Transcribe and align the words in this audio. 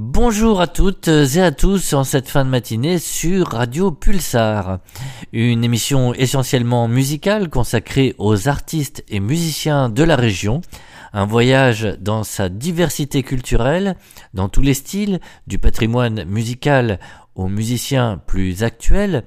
Bonjour 0.00 0.60
à 0.60 0.68
toutes 0.68 1.08
et 1.08 1.42
à 1.42 1.50
tous 1.50 1.92
en 1.92 2.04
cette 2.04 2.28
fin 2.28 2.44
de 2.44 2.50
matinée 2.50 3.00
sur 3.00 3.48
Radio 3.48 3.90
Pulsar, 3.90 4.78
une 5.32 5.64
émission 5.64 6.14
essentiellement 6.14 6.86
musicale 6.86 7.48
consacrée 7.48 8.14
aux 8.16 8.46
artistes 8.48 9.04
et 9.08 9.18
musiciens 9.18 9.88
de 9.88 10.04
la 10.04 10.14
région, 10.14 10.60
un 11.12 11.26
voyage 11.26 11.96
dans 12.00 12.22
sa 12.22 12.48
diversité 12.48 13.24
culturelle, 13.24 13.96
dans 14.34 14.48
tous 14.48 14.62
les 14.62 14.74
styles, 14.74 15.18
du 15.48 15.58
patrimoine 15.58 16.22
musical 16.26 17.00
aux 17.34 17.48
musiciens 17.48 18.22
plus 18.24 18.62
actuels, 18.62 19.24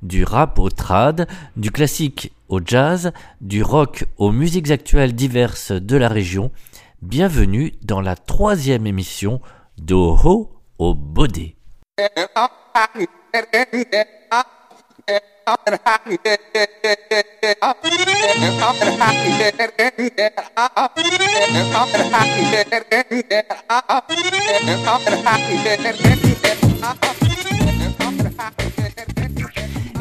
du 0.00 0.24
rap 0.24 0.58
au 0.58 0.70
trad, 0.70 1.28
du 1.58 1.70
classique 1.70 2.32
au 2.48 2.62
jazz, 2.64 3.12
du 3.42 3.62
rock 3.62 4.06
aux 4.16 4.32
musiques 4.32 4.70
actuelles 4.70 5.14
diverses 5.14 5.70
de 5.70 5.98
la 5.98 6.08
région. 6.08 6.50
Bienvenue 7.02 7.74
dans 7.82 8.00
la 8.00 8.16
troisième 8.16 8.86
émission 8.86 9.42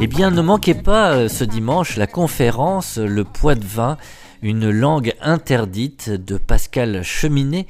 Eh 0.02 0.08
bien, 0.08 0.32
ne 0.32 0.42
manquez 0.42 0.74
pas 0.74 1.14
euh, 1.14 1.30
ce 1.30 1.44
dimanche 1.44 1.98
la 1.98 2.08
conférence 2.08 2.98
Le 2.98 3.24
poids 3.24 3.56
de 3.56 3.66
vin, 3.66 3.98
une 4.42 4.70
langue 4.70 5.14
interdite 5.22 6.10
de 6.10 6.38
Pascal 6.38 7.04
Cheminet, 7.04 7.68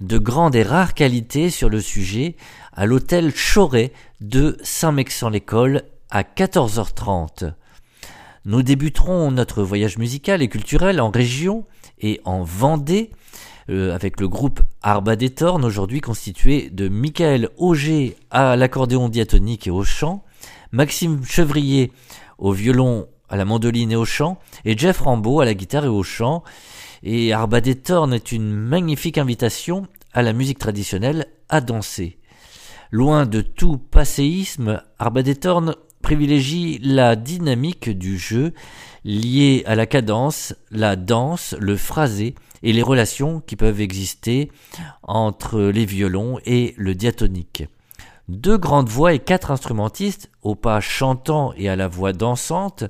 de 0.00 0.18
grande 0.18 0.54
et 0.54 0.62
rare 0.62 0.94
qualité 0.94 1.50
sur 1.50 1.68
le 1.68 1.80
sujet, 1.80 2.36
à 2.72 2.86
l'hôtel 2.86 3.32
Choret 3.32 3.92
de 4.20 4.56
Saint-Mexan-l'École 4.62 5.82
à 6.10 6.22
14h30. 6.22 7.52
Nous 8.44 8.62
débuterons 8.62 9.30
notre 9.30 9.62
voyage 9.62 9.98
musical 9.98 10.42
et 10.42 10.48
culturel 10.48 11.00
en 11.00 11.10
région 11.10 11.64
et 12.00 12.20
en 12.24 12.42
Vendée 12.42 13.10
euh, 13.70 13.94
avec 13.94 14.20
le 14.20 14.28
groupe 14.28 14.60
Arba 14.82 15.16
des 15.16 15.30
Tornes 15.30 15.64
aujourd'hui 15.64 16.02
constitué 16.02 16.68
de 16.70 16.88
Michael 16.88 17.48
Auger 17.56 18.16
à 18.30 18.56
l'accordéon 18.56 19.08
diatonique 19.08 19.66
et 19.66 19.70
au 19.70 19.84
chant, 19.84 20.22
Maxime 20.72 21.24
Chevrier 21.24 21.90
au 22.36 22.52
violon, 22.52 23.06
à 23.30 23.36
la 23.36 23.46
mandoline 23.46 23.92
et 23.92 23.96
au 23.96 24.04
chant, 24.04 24.38
et 24.66 24.76
Jeff 24.76 25.00
Rambeau 25.00 25.40
à 25.40 25.46
la 25.46 25.54
guitare 25.54 25.86
et 25.86 25.88
au 25.88 26.02
chant. 26.02 26.42
Et 27.06 27.34
Arba 27.34 27.60
des 27.60 27.74
Tornes 27.74 28.14
est 28.14 28.32
une 28.32 28.50
magnifique 28.50 29.18
invitation 29.18 29.86
à 30.14 30.22
la 30.22 30.32
musique 30.32 30.58
traditionnelle 30.58 31.26
à 31.50 31.60
danser. 31.60 32.18
Loin 32.90 33.26
de 33.26 33.42
tout 33.42 33.76
passéisme, 33.76 34.82
Arba 34.98 35.22
des 35.22 35.34
Tornes 35.34 35.74
privilégie 36.00 36.78
la 36.82 37.14
dynamique 37.14 37.90
du 37.90 38.16
jeu 38.16 38.54
liée 39.04 39.64
à 39.66 39.74
la 39.74 39.84
cadence, 39.84 40.54
la 40.70 40.96
danse, 40.96 41.54
le 41.60 41.76
phrasé 41.76 42.34
et 42.62 42.72
les 42.72 42.82
relations 42.82 43.40
qui 43.40 43.56
peuvent 43.56 43.82
exister 43.82 44.50
entre 45.02 45.60
les 45.60 45.84
violons 45.84 46.38
et 46.46 46.72
le 46.78 46.94
diatonique. 46.94 47.64
Deux 48.28 48.56
grandes 48.56 48.88
voix 48.88 49.12
et 49.12 49.18
quatre 49.18 49.50
instrumentistes, 49.50 50.30
au 50.40 50.54
pas 50.54 50.80
chantant 50.80 51.52
et 51.58 51.68
à 51.68 51.76
la 51.76 51.86
voix 51.86 52.14
dansante. 52.14 52.84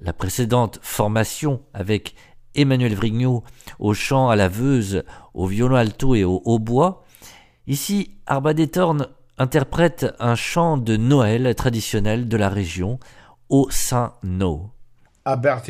La 0.00 0.12
précédente 0.12 0.80
formation 0.82 1.62
avec 1.72 2.16
Emmanuel 2.56 2.94
Vrignot 2.94 3.44
au 3.78 3.94
chant 3.94 4.28
à 4.28 4.36
la 4.36 4.48
veuse, 4.48 5.04
au 5.34 5.46
violon 5.46 5.76
alto 5.76 6.14
et 6.14 6.24
au 6.24 6.42
hautbois. 6.44 7.04
Ici, 7.66 8.10
Arba 8.26 8.52
interprète 9.38 10.06
un 10.18 10.34
chant 10.34 10.76
de 10.76 10.96
Noël 10.96 11.54
traditionnel 11.54 12.28
de 12.28 12.36
la 12.36 12.48
région, 12.48 12.98
au 13.48 13.68
Saint-No. 13.70 14.70
Arba 15.24 15.62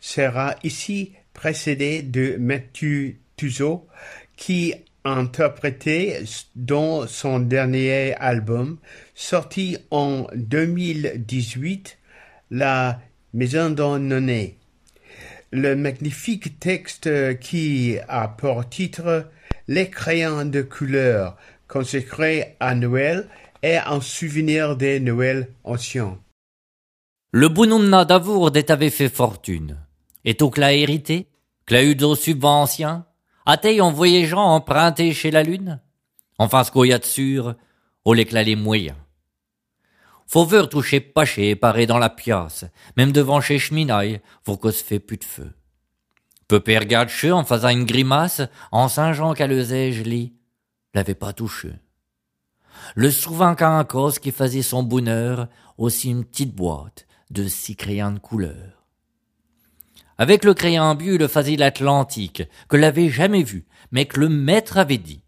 sera 0.00 0.56
ici 0.64 1.12
précédé 1.32 2.02
de 2.02 2.36
Mathieu 2.38 3.16
Tuzo 3.36 3.86
qui 4.36 4.74
interprété 5.04 6.24
dans 6.56 7.06
son 7.06 7.40
dernier 7.40 8.14
album, 8.16 8.78
sorti 9.14 9.78
en 9.90 10.26
2018, 10.34 11.98
La 12.50 13.00
Maison 13.32 13.70
d'un 13.70 14.10
Le 15.52 15.74
magnifique 15.74 16.60
texte 16.60 17.10
qui 17.40 17.96
a 18.06 18.28
pour 18.28 18.68
titre 18.68 19.26
Les 19.66 19.90
crayons 19.90 20.44
de 20.44 20.62
couleur, 20.62 21.36
consacré 21.66 22.56
à 22.60 22.76
Noël 22.76 23.28
et 23.64 23.78
en 23.80 24.00
souvenir 24.00 24.76
des 24.76 25.00
Noëls 25.00 25.48
anciens. 25.64 26.20
Le 27.32 27.48
bonhomme 27.48 28.04
d'Avourde 28.04 28.64
avait 28.68 28.90
fait 28.90 29.08
fortune. 29.08 29.76
Et 30.24 30.40
au 30.40 30.50
cla 30.50 30.72
hérité, 30.72 31.26
cla 31.66 31.82
eu 31.82 31.96
de 31.96 32.14
subventions, 32.14 33.02
a-t-il 33.44 33.82
en 33.82 33.90
voyageant 33.90 34.54
emprunté 34.54 35.12
chez 35.12 35.32
la 35.32 35.42
lune? 35.42 35.80
Enfin, 36.38 36.62
ce 36.62 36.70
qu'il 36.70 36.86
y 36.86 36.92
a 36.92 36.98
de 37.00 37.04
sûr, 37.04 37.56
au 38.04 38.14
l'éclat 38.14 38.44
les 38.44 38.54
moyens. 38.54 38.96
Toucher 40.30 41.00
pas 41.00 41.24
chez 41.24 41.56
paré 41.56 41.86
dans 41.86 41.98
la 41.98 42.10
pièce, 42.10 42.64
même 42.96 43.10
devant 43.10 43.40
chez 43.40 43.58
Cheminaille, 43.58 44.20
pour 44.44 44.60
qu'on 44.60 44.70
se 44.70 44.84
fait 44.84 45.00
plus 45.00 45.16
de 45.16 45.24
feu. 45.24 45.52
Peu 46.46 46.62
regarde 46.66 47.10
che 47.10 47.30
en 47.32 47.44
faisant 47.44 47.68
une 47.68 47.84
grimace, 47.84 48.42
en 48.72 48.88
singeant 48.88 49.34
qu'à 49.34 49.46
le 49.46 49.62
lit, 50.02 50.34
l'avait 50.94 51.14
pas 51.14 51.32
touché. 51.32 51.70
Le 52.96 53.10
souvent 53.10 53.54
qu'un 53.54 53.84
cause 53.84 54.18
qui 54.18 54.32
faisait 54.32 54.62
son 54.62 54.82
bonheur, 54.82 55.48
aussi 55.78 56.10
une 56.10 56.24
petite 56.24 56.54
boîte 56.54 57.06
de 57.30 57.46
six 57.46 57.76
crayons 57.76 58.12
de 58.12 58.18
couleur. 58.18 58.84
Avec 60.18 60.44
le 60.44 60.54
créambule 60.54 61.28
faisait 61.28 61.56
l'Atlantique, 61.56 62.42
que 62.68 62.76
l'avait 62.76 63.10
jamais 63.10 63.42
vu, 63.42 63.64
mais 63.92 64.06
que 64.06 64.20
le 64.20 64.28
maître 64.28 64.78
avait 64.78 64.98
dit. 64.98 65.22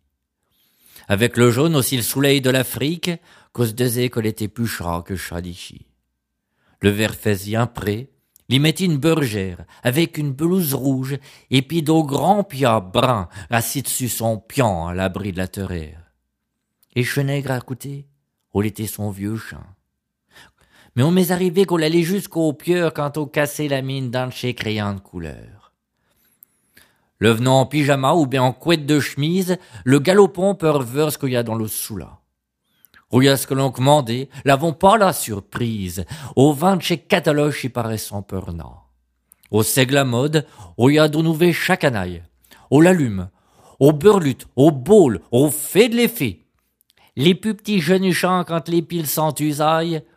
Avec 1.09 1.37
le 1.37 1.51
jaune 1.51 1.77
aussi 1.77 1.97
le 1.97 2.03
soleil 2.03 2.41
de 2.41 2.51
l'Afrique, 2.51 3.11
cause 3.53 3.75
plus 3.75 4.67
chat 4.67 5.03
que 5.07 5.17
chat 5.17 5.41
d'ici. 5.41 5.87
Le 6.81 6.91
vert 6.91 7.15
faisait 7.15 7.57
un 7.57 7.67
pré, 7.67 8.11
l'y 8.49 8.59
mettit 8.59 8.87
une 8.87 8.99
bergère, 8.99 9.65
avec 9.83 10.19
une 10.19 10.35
pelouse 10.35 10.75
rouge, 10.75 11.19
et 11.51 11.63
puis 11.63 11.83
d'au 11.83 12.05
grand 12.05 12.45
pia 12.45 12.81
brun, 12.81 13.29
assis 13.51 13.83
dessus 13.83 14.09
son 14.09 14.39
pian 14.39 14.89
à 14.89 14.95
l'abri 14.95 15.33
de 15.33 15.39
la 15.39 15.49
terre. 15.49 16.13
Et 16.95 17.05
Chenègre 17.05 17.53
à 17.53 17.61
côté, 17.61 18.07
où 18.53 18.63
était 18.63 18.87
son 18.87 19.11
vieux 19.11 19.37
chien 19.37 19.65
mais 20.95 21.03
on 21.03 21.11
m'est 21.11 21.31
arrivé 21.31 21.65
qu'on 21.65 21.81
allait 21.81 22.03
jusqu'au 22.03 22.53
pieur 22.53 22.93
quand 22.93 23.17
on 23.17 23.27
cassait 23.27 23.69
la 23.69 23.83
mine 23.83 24.11
d'un 24.11 24.31
chez 24.31 24.55
crayons 24.55 24.95
de 24.95 25.01
couleur. 25.01 25.73
Le 27.19 27.31
venant 27.31 27.61
en 27.61 27.67
pyjama 27.67 28.15
ou 28.15 28.27
bien 28.27 28.43
en 28.43 28.53
couette 28.53 28.84
de 28.84 29.01
chemise, 29.01 29.57
le 29.84 30.01
galopon 30.01 30.55
peut 30.55 30.71
revoir 30.71 31.13
ce 31.13 31.19
qu'il 31.19 31.31
y 31.31 31.37
a 31.37 31.43
dans 31.43 31.55
le 31.55 31.69
soula. 31.69 32.19
Y 33.21 33.28
a 33.28 33.37
ce 33.37 33.47
que 33.47 33.55
l'on 33.55 33.71
commandait, 33.71 34.28
l'avons 34.45 34.73
pas 34.73 34.97
la 34.97 35.12
surprise. 35.12 36.05
Au 36.34 36.53
vin 36.53 36.77
de 36.77 36.83
chez 36.83 36.99
Cataloche, 36.99 37.65
il 37.65 37.71
paraît 37.71 37.99
sans 37.99 38.23
peur 38.23 38.53
Au 39.50 39.62
seigle 39.62 39.99
à 39.99 40.05
mode, 40.05 40.47
où 40.78 40.89
y 40.89 40.99
a 40.99 41.09
de 41.09 41.19
nouveaux 41.19 41.53
chaque 41.53 41.84
anaille. 41.84 42.22
Au 42.71 42.81
l'allume, 42.81 43.28
au 43.78 43.93
beurlute, 43.93 44.47
au 44.56 44.71
bol, 44.71 45.21
au 45.31 45.51
fait 45.51 45.91
de 45.91 45.97
l'effet. 45.97 46.41
Les 47.17 47.34
plus 47.34 47.55
petits 47.55 47.81
jeunes 47.81 48.12
chants 48.12 48.45
quand 48.45 48.69
les 48.69 48.81
piles 48.81 49.06
sont 49.06 49.34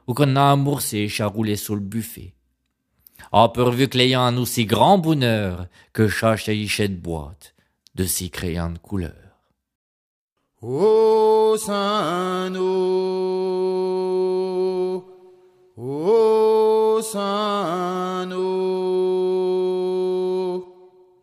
ou 0.08 0.14
qu'on 0.14 0.38
a 0.38 0.52
amoursé 0.52 1.10
roulé 1.26 1.58
sous 1.58 1.76
le 1.76 1.82
buffet. 1.82 2.34
Ah, 3.34 3.50
pourvu 3.54 3.90
que 3.90 3.98
l'ayant 3.98 4.22
un 4.22 4.38
aussi 4.38 4.66
grand 4.66 4.98
bonheur 4.98 5.68
que 5.92 6.08
chaque 6.08 6.48
de 6.88 6.96
boîte 6.96 7.54
de 7.96 8.06
si 8.06 8.30
de 8.70 8.78
couleur. 8.78 9.25
Ô 10.68 11.56
saint 11.60 12.56
ô 15.78 17.02
saint 17.04 18.26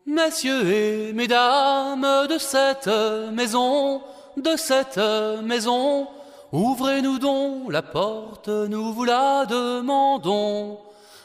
Messieurs 0.07 0.71
et 0.71 1.13
mesdames 1.13 2.07
de 2.29 2.39
cette 2.39 2.87
maison, 3.33 4.01
de 4.37 4.55
cette 4.57 5.01
maison, 5.43 6.07
ouvrez-nous 6.53 7.19
donc 7.19 7.73
la 7.73 7.83
porte, 7.83 8.47
nous 8.47 8.93
vous 8.93 9.03
la 9.03 9.45
demandons. 9.47 10.79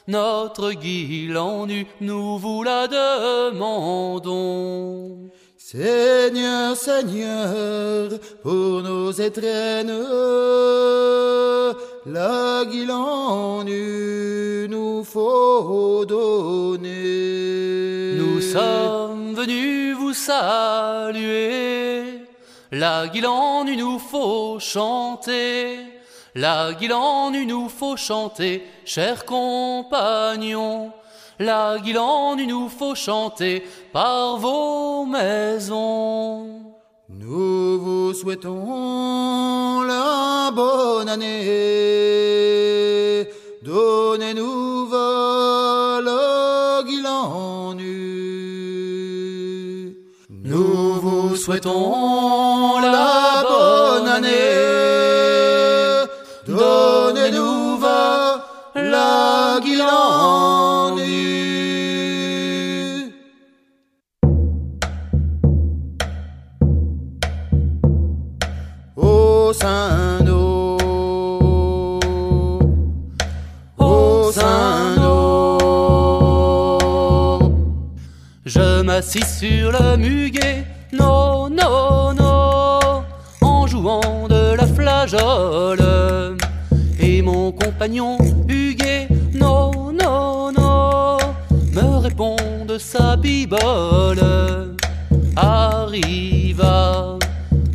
Notre 0.08 0.72
en 1.38 1.68
nu, 1.68 1.86
nous 2.02 2.40
vous 2.40 2.64
la 2.64 2.88
demandons. 2.88 4.18
Seigneur, 5.70 6.78
Seigneur, 6.78 8.10
pour 8.42 8.82
nos 8.82 9.12
étrennes, 9.12 9.92
la 12.06 12.64
en 12.90 13.66
nous 13.66 15.04
faut 15.04 16.06
donner. 16.06 18.14
Nous 18.16 18.40
sommes 18.40 19.36
venus 19.36 19.98
vous 19.98 20.14
saluer 20.14 22.22
la 22.72 23.08
il 23.14 23.78
nous 23.78 24.00
faut 24.00 24.62
chanter. 24.62 25.80
La 26.34 26.72
il 26.80 27.46
nous 27.46 27.68
faut 27.68 27.98
chanter, 27.98 28.64
chers 28.86 29.26
compagnons. 29.26 30.94
La 31.40 31.78
guilande, 31.78 32.40
il 32.40 32.48
nous 32.48 32.68
faut 32.68 32.96
chanter 32.96 33.64
par 33.94 34.38
vos 34.38 35.06
maisons. 35.06 36.48
Nous 37.10 37.80
vous 37.80 38.14
souhaitons 38.14 39.84
la 39.84 40.50
bonne 40.52 41.10
année. 41.10 41.28
Donnez-nous 43.62 44.90
le 46.02 46.84
guilan 46.84 47.74
nu. 47.76 47.98
Nous 50.30 50.94
vous 51.02 51.36
souhaitons 51.36 52.80
la 52.80 53.44
bonne 53.48 54.08
année. 54.08 54.87
Sur 79.26 79.72
le 79.72 79.98
muguet, 79.98 80.66
non, 80.94 81.50
non, 81.50 82.14
non, 82.14 83.04
en 83.42 83.68
jouant 83.68 84.28
de 84.28 84.56
la 84.56 84.66
flageole. 84.66 86.38
Et 87.00 87.22
mon 87.22 87.52
compagnon 87.52 88.18
Huguet, 88.48 89.08
non, 89.34 89.92
non, 89.92 90.52
non, 90.52 91.18
me 91.74 91.98
répond 91.98 92.36
de 92.68 92.78
sa 92.78 93.16
bibole. 93.16 94.76
Arriva 95.36 97.18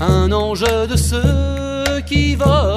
un 0.00 0.32
ange 0.32 0.64
de 0.88 0.96
ceux 0.96 2.00
qui 2.06 2.34
volent, 2.34 2.71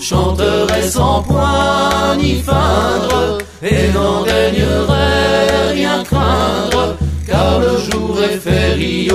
chanterait 0.00 0.88
sans 0.88 1.22
point 1.22 2.16
ni 2.16 2.42
feindre, 2.42 3.38
et 3.62 3.92
n'en 3.92 4.22
daignerait 4.24 5.72
rien 5.72 6.02
craindre, 6.02 6.96
car 7.26 7.60
le 7.60 7.76
jour 7.78 8.18
est 8.22 8.38
férié. 8.38 9.10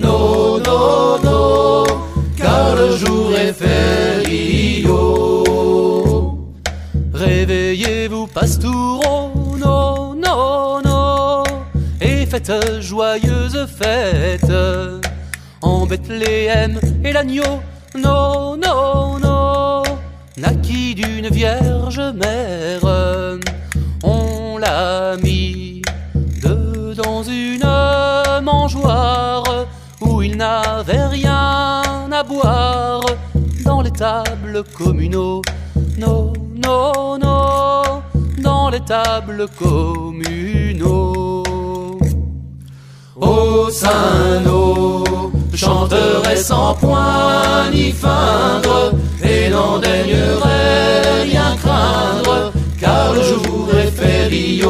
Non, 0.00 0.58
non, 0.58 1.18
non, 1.22 1.84
car 2.36 2.74
le 2.76 2.96
jour 2.96 3.32
est 3.34 3.52
férié. 3.52 4.86
Réveillez-vous, 7.12 8.26
pastoureau, 8.26 9.56
non, 9.58 10.14
non, 10.14 10.80
non, 10.84 11.42
et 12.00 12.26
faites 12.26 12.52
joyeuse 12.80 13.66
fête. 13.78 14.52
En 15.62 15.86
Bethléem 15.86 16.78
et 17.02 17.12
l'agneau, 17.12 17.60
non, 17.96 18.56
non, 18.56 19.18
non, 19.18 19.82
naquit 20.36 20.94
d'une 20.94 21.28
vierge 21.28 22.00
mère. 22.14 23.38
On 24.02 24.58
l'a 24.58 25.16
mis 25.16 25.82
dedans 26.42 27.22
une 27.22 28.42
mangeoire 28.42 29.44
où 30.00 30.22
il 30.22 30.36
n'avait 30.36 31.06
rien 31.06 31.82
à 32.10 32.22
boire 32.22 33.02
dans 33.64 33.80
les 33.80 33.90
tables 33.90 34.62
communaux. 34.76 35.42
Non, 35.98 36.32
non, 36.54 37.18
non, 37.18 38.02
dans 38.42 38.68
les 38.70 38.80
tables 38.80 39.46
communaux. 39.58 41.42
Au 43.16 43.70
Saint-Nos, 43.70 45.32
chanterait 45.54 46.36
sans 46.36 46.74
point 46.74 47.23
feindre, 47.92 48.92
et 49.22 49.48
n'en 49.50 49.78
daignerait 49.78 51.22
rien 51.22 51.56
craindre, 51.62 52.52
car 52.78 53.12
le 53.14 53.22
jour 53.22 53.68
est 53.82 53.90
férié. 53.90 54.64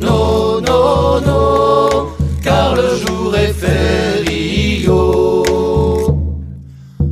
Non, 0.00 0.60
non, 0.60 1.20
non, 1.20 2.06
car 2.42 2.74
le 2.74 2.96
jour 2.96 3.34
est 3.36 3.52
férié. 3.52 4.86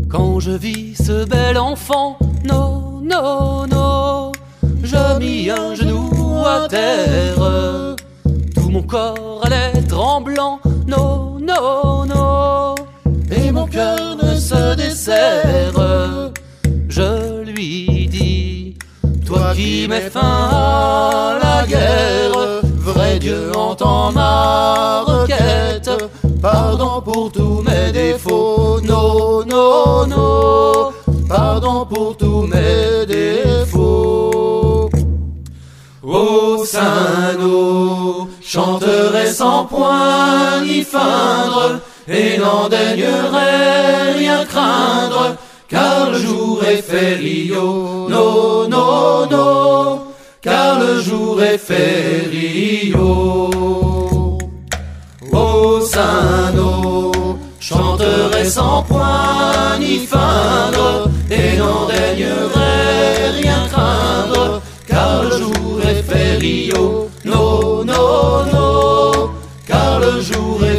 Quand 0.09 0.41
je 0.41 0.53
vis 0.53 0.95
ce 0.95 1.25
bel 1.25 1.59
enfant, 1.59 2.19
non, 2.45 3.03
non, 3.03 3.67
non, 3.67 4.33
je 4.83 5.19
mis 5.19 5.51
un 5.51 5.75
genou 5.75 6.45
à 6.45 6.69
terre. 6.69 7.97
Tout 8.55 8.71
mon 8.71 8.83
corps 8.83 9.41
allait 9.45 9.83
tremblant, 9.89 10.59
Je 16.89 17.45
lui 17.45 18.09
dis, 18.09 18.77
toi 19.25 19.53
qui 19.55 19.87
mets 19.89 20.11
fin 20.11 20.21
à 20.21 21.39
la 21.41 21.67
guerre, 21.67 22.61
vrai 22.79 23.19
Dieu 23.21 23.53
entend 23.55 24.11
ma 24.11 25.03
requête. 25.03 25.91
Pardon 26.43 27.01
pour 27.01 27.31
tous 27.31 27.63
mes 27.63 27.93
défauts, 27.93 28.81
non, 28.83 29.45
non, 29.47 30.07
non, 30.09 30.93
pardon 31.29 31.87
pour 31.87 32.17
tous 32.17 32.43
mes 32.43 33.07
défauts. 33.07 34.91
Au 36.03 36.65
Saint-Nos, 36.65 38.29
chanterait 38.43 39.31
sans 39.31 39.67
point 39.67 40.63
ni 40.65 40.83
feindre, 40.83 41.81
et 42.09 42.39
n'en 42.39 42.69
daignerait 42.69 43.96
craindre, 44.45 45.37
car 45.69 46.11
le 46.11 46.19
jour 46.19 46.63
est 46.65 46.83
férié. 46.83 47.55
Non, 47.57 48.69
non, 48.69 49.27
non, 49.31 50.03
car 50.43 50.79
le 50.79 51.01
jour 51.01 51.43
est 51.43 51.59
férié. 51.59 52.95
Au 55.33 55.81
Saint-Nos, 55.81 57.13
chanterait 57.61 58.45
sans 58.45 58.83
point 58.83 59.79
ni 59.81 60.07
feindre, 60.07 61.09
et 61.31 61.57
n'en 61.59 61.87
daignerait 61.87 63.31
rien 63.41 63.67
craindre, 63.71 64.63
car 64.87 65.23
le 65.25 65.31
jour 65.31 65.81
est 65.89 66.03
férié. 66.03 66.73
Non, 67.25 67.85
non, 67.85 68.45
non, 68.53 69.31
car 69.67 69.99
le 70.01 70.21
jour 70.21 70.65
est 70.65 70.76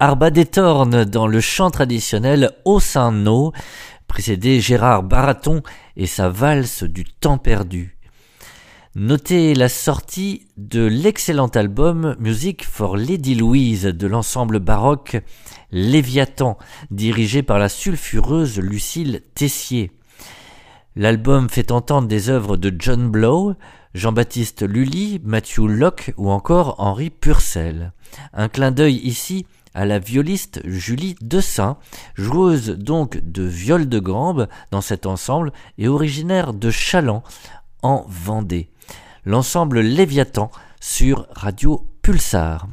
Arba 0.00 0.30
des 0.30 0.44
dans 0.44 1.26
le 1.26 1.40
chant 1.40 1.72
traditionnel 1.72 2.52
Au 2.64 2.78
Saint 2.78 3.10
No, 3.10 3.52
précédé 4.06 4.60
Gérard 4.60 5.02
Baraton 5.02 5.64
et 5.96 6.06
sa 6.06 6.28
valse 6.28 6.84
du 6.84 7.02
temps 7.02 7.36
perdu. 7.36 7.98
Notez 8.94 9.56
la 9.56 9.68
sortie 9.68 10.46
de 10.56 10.86
l'excellent 10.86 11.48
album 11.48 12.14
Music 12.20 12.64
for 12.64 12.96
Lady 12.96 13.34
Louise 13.34 13.86
de 13.86 14.06
l'ensemble 14.06 14.60
baroque 14.60 15.16
Léviathan, 15.72 16.58
dirigé 16.92 17.42
par 17.42 17.58
la 17.58 17.68
sulfureuse 17.68 18.60
Lucille 18.60 19.22
Tessier. 19.34 19.90
L'album 20.94 21.48
fait 21.48 21.72
entendre 21.72 22.06
des 22.06 22.28
œuvres 22.28 22.56
de 22.56 22.72
John 22.78 23.10
Blow, 23.10 23.54
Jean-Baptiste 23.94 24.62
Lully, 24.62 25.20
Matthew 25.24 25.66
Locke 25.66 26.14
ou 26.16 26.30
encore 26.30 26.76
Henri 26.78 27.10
Purcell. 27.10 27.92
Un 28.32 28.48
clin 28.48 28.70
d'œil 28.70 28.96
ici 28.96 29.46
à 29.74 29.86
la 29.86 29.98
violiste 29.98 30.60
Julie 30.64 31.16
Dessin, 31.20 31.76
joueuse 32.14 32.70
donc 32.70 33.18
de 33.18 33.42
viol 33.42 33.88
de 33.88 33.98
gambe 33.98 34.48
dans 34.70 34.80
cet 34.80 35.06
ensemble 35.06 35.52
et 35.78 35.88
originaire 35.88 36.54
de 36.54 36.70
Chaland 36.70 37.22
en 37.82 38.04
Vendée. 38.08 38.70
L'ensemble 39.24 39.80
Léviathan 39.80 40.50
sur 40.80 41.26
Radio 41.30 41.86
Pulsar. 42.02 42.66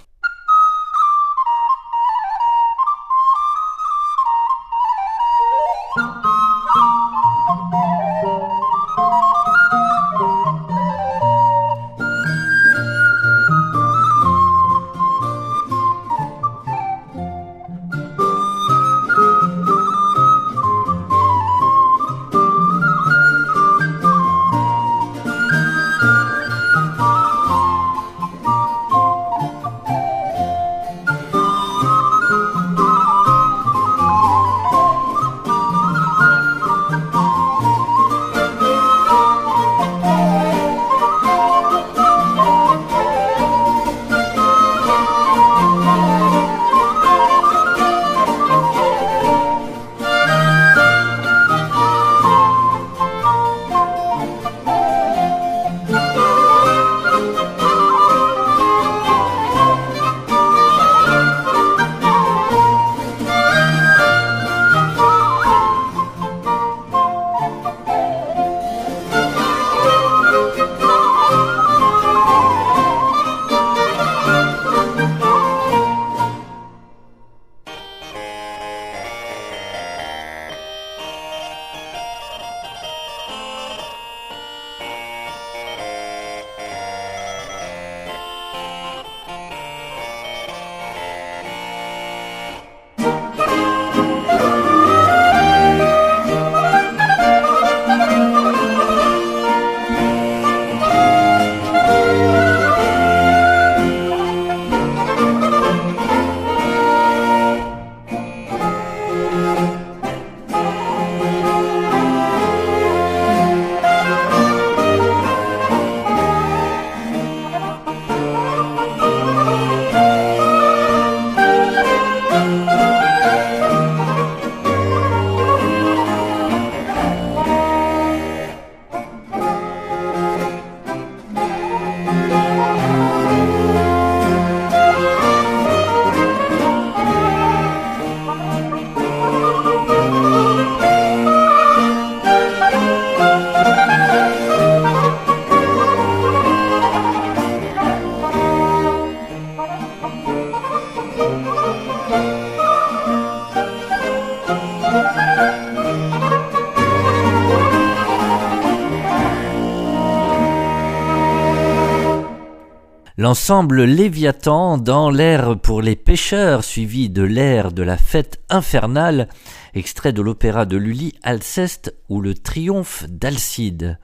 L'ensemble 163.35 163.83
Léviathan 163.83 164.77
dans 164.77 165.09
l'air 165.09 165.59
pour 165.59 165.81
les 165.81 165.97
pêcheurs, 165.97 166.63
suivi 166.63 167.09
de 167.09 167.21
l'air 167.21 167.73
de 167.73 167.83
la 167.83 167.97
fête 167.97 168.39
infernale, 168.49 169.27
extrait 169.73 170.13
de 170.13 170.21
l'opéra 170.21 170.65
de 170.65 170.77
Lully 170.77 171.11
Alceste 171.21 171.93
ou 172.07 172.21
le 172.21 172.33
triomphe 172.33 173.03
d'Alcide. 173.09 173.99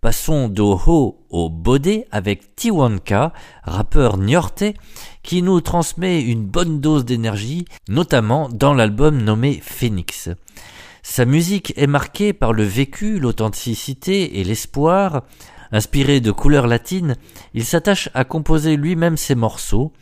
Passons 0.00 0.48
d'Oho 0.48 1.26
au 1.28 1.50
Bodé 1.50 2.06
avec 2.10 2.56
Tiwanka, 2.56 3.34
rappeur 3.64 4.16
niortais, 4.16 4.72
qui 5.22 5.42
nous 5.42 5.60
transmet 5.60 6.22
une 6.22 6.46
bonne 6.46 6.80
dose 6.80 7.04
d'énergie, 7.04 7.66
notamment 7.86 8.48
dans 8.48 8.72
l'album 8.72 9.22
nommé 9.22 9.60
Phoenix. 9.62 10.30
Sa 11.02 11.26
musique 11.26 11.74
est 11.76 11.86
marquée 11.86 12.32
par 12.32 12.54
le 12.54 12.62
vécu, 12.62 13.18
l'authenticité 13.18 14.40
et 14.40 14.44
l'espoir, 14.44 15.24
Inspiré 15.70 16.20
de 16.20 16.30
couleurs 16.30 16.66
latines, 16.66 17.16
il 17.54 17.64
s'attache 17.64 18.08
à 18.14 18.24
composer 18.24 18.76
lui-même 18.76 19.16
ses 19.16 19.34
morceaux. 19.34 19.92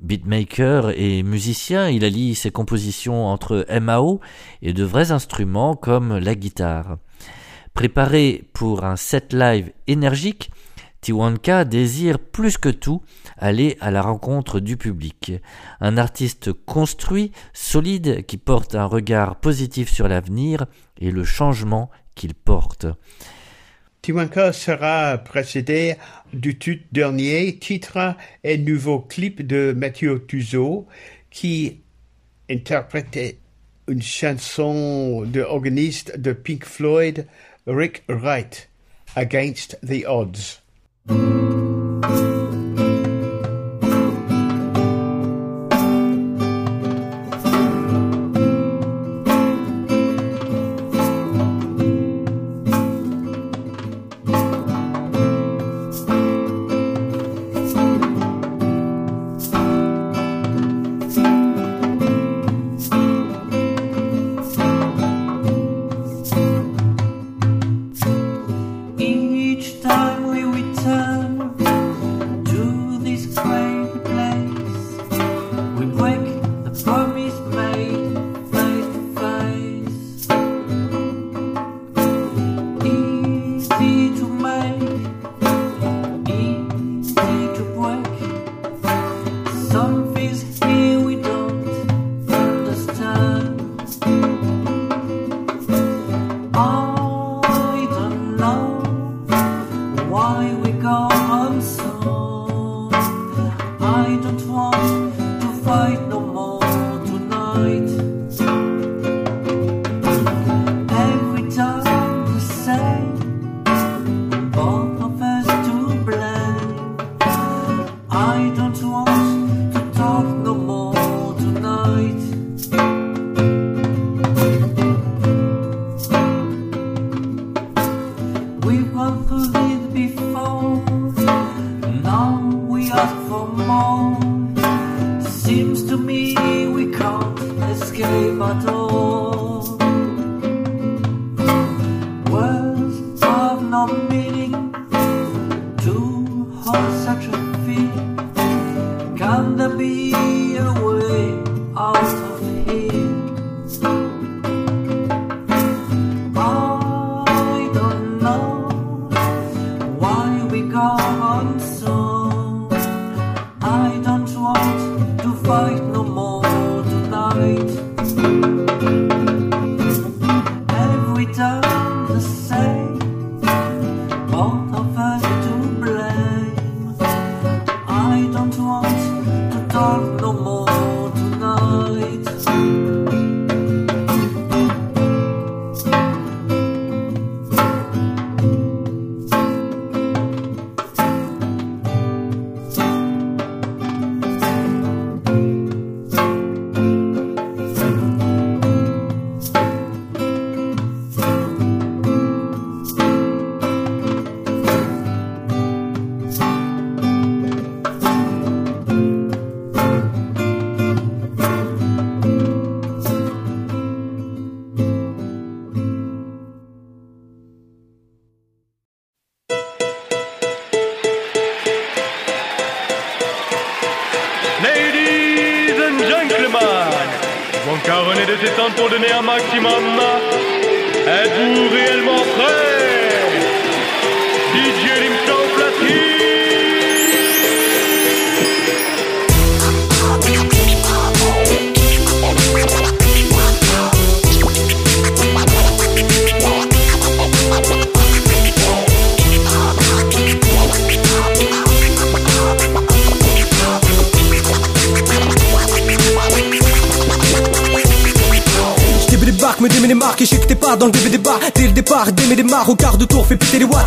Beatmaker 0.00 0.90
et 0.96 1.22
musicien, 1.22 1.88
il 1.88 2.04
allie 2.04 2.34
ses 2.34 2.50
compositions 2.50 3.26
entre 3.26 3.66
MAO 3.80 4.20
et 4.62 4.72
de 4.72 4.84
vrais 4.84 5.10
instruments 5.10 5.74
comme 5.74 6.18
la 6.18 6.34
guitare. 6.34 6.98
Préparé 7.74 8.48
pour 8.52 8.84
un 8.84 8.96
set 8.96 9.32
live 9.32 9.72
énergique, 9.86 10.50
Tiwanka 11.00 11.64
désire 11.64 12.18
plus 12.18 12.58
que 12.58 12.68
tout 12.68 13.02
aller 13.36 13.76
à 13.80 13.90
la 13.90 14.02
rencontre 14.02 14.60
du 14.60 14.76
public. 14.76 15.32
Un 15.80 15.96
artiste 15.96 16.52
construit, 16.52 17.32
solide, 17.52 18.26
qui 18.26 18.36
porte 18.36 18.74
un 18.74 18.84
regard 18.84 19.36
positif 19.36 19.92
sur 19.92 20.08
l'avenir 20.08 20.66
et 21.00 21.10
le 21.10 21.24
changement 21.24 21.90
qu'il 22.14 22.34
porte. 22.34 22.86
Tiwanka 24.08 24.54
sera 24.54 25.18
précédé 25.18 25.96
du 26.32 26.56
tout 26.56 26.78
dernier 26.92 27.58
titre 27.58 28.16
et 28.42 28.56
nouveau 28.56 29.00
clip 29.00 29.46
de 29.46 29.74
Mathieu 29.76 30.24
Tuzo 30.26 30.86
qui 31.28 31.82
interprète 32.48 33.36
une 33.86 34.00
chanson 34.00 35.26
de 35.26 35.42
organiste 35.42 36.18
de 36.18 36.32
Pink 36.32 36.64
Floyd, 36.64 37.26
Rick 37.66 38.02
Wright, 38.08 38.70
Against 39.14 39.78
the 39.86 40.06
Odds. 40.06 40.62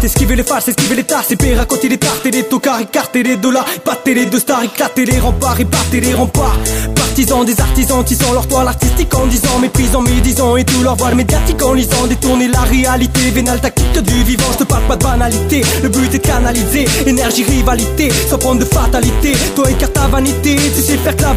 Esquiver 0.03 0.35
les 0.35 0.43
faces, 0.43 0.67
esquiver 0.67 0.95
les 0.95 1.03
tasses, 1.03 1.29
et 1.29 1.37
côté 1.67 1.87
les 1.87 1.97
tartes 1.97 2.25
Et 2.25 2.31
les 2.31 2.43
tocards, 2.43 2.81
écarter 2.81 3.21
les 3.21 3.37
dollars, 3.37 3.65
batter 3.85 4.15
les 4.15 4.25
deux 4.25 4.39
stars 4.39 4.63
Éclater 4.63 5.05
les 5.05 5.19
remparts, 5.19 5.59
et 5.59 5.99
les 5.99 6.13
remparts. 6.15 6.57
Partisans 6.95 7.45
des 7.45 7.59
artisans, 7.61 8.03
tissant 8.03 8.33
leur 8.33 8.47
toile 8.47 8.67
artistique 8.67 9.13
En 9.13 9.27
disant, 9.27 9.59
méprisant, 9.59 10.01
médisant 10.01 10.57
Et 10.57 10.63
tout 10.63 10.81
leur 10.81 10.95
voile 10.95 11.15
médiatique 11.15 11.61
en 11.61 11.73
lisant 11.73 12.07
Détourner 12.07 12.47
la 12.47 12.61
réalité, 12.61 13.29
vénal 13.29 13.59
tactique 13.91 14.06
du 14.06 14.23
vivant 14.23 14.45
Je 14.54 14.58
te 14.60 14.63
parle 14.63 14.84
pas 14.84 14.95
de 14.95 15.04
banalité, 15.04 15.62
le 15.84 15.89
but 15.89 16.13
est 16.13 16.17
de 16.17 16.23
canaliser 16.23 16.86
Énergie, 17.06 17.43
rivalité, 17.43 18.10
sans 18.30 18.38
prendre 18.38 18.60
de 18.60 18.65
fatalité 18.65 19.34
Toi 19.56 19.69
écarte 19.71 19.93
ta 19.93 20.08
vanité, 20.08 20.56
tu 20.75 20.82
sais 20.82 20.97
faire 20.97 21.15
que 21.15 21.21
la 21.21 21.36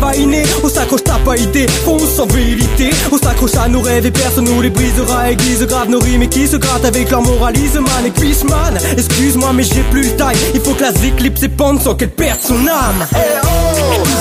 Au 0.62 0.69
s'accroche, 0.69 1.05
t'as 1.05 1.19
pas 1.19 1.37
idée, 1.37 1.67
fonce 1.85 2.14
sans 2.17 2.27
vérité. 2.27 2.90
On 3.12 3.19
s'accroche 3.19 3.55
à 3.57 3.69
nos 3.69 3.81
rêves 3.81 4.07
et 4.07 4.11
personne 4.11 4.45
nous 4.45 4.61
les 4.61 4.71
brisera. 4.71 5.31
Église 5.31 5.62
grave 5.67 5.88
nos 5.88 5.99
rimes 5.99 6.23
et 6.23 6.29
qui 6.29 6.47
se 6.47 6.57
gratte 6.57 6.85
avec 6.85 7.11
leur 7.11 7.23
moralisme 7.23 7.81
man. 7.81 8.05
Et 8.07 8.45
man 8.45 8.79
Excuse-moi 8.97 9.53
mais 9.55 9.64
j'ai 9.64 9.83
plus 9.90 10.05
le 10.05 10.17
taille 10.17 10.37
Il 10.55 10.61
faut 10.61 10.75
que 10.75 10.83
la 10.83 10.90
éclipse 10.90 11.40
s'épande 11.40 11.81
sans 11.81 11.95
qu'elle 11.95 12.11
perde 12.11 12.38
son 12.47 12.55
âme. 12.67 13.07
Hey 13.14 13.40
oh! 13.45 13.64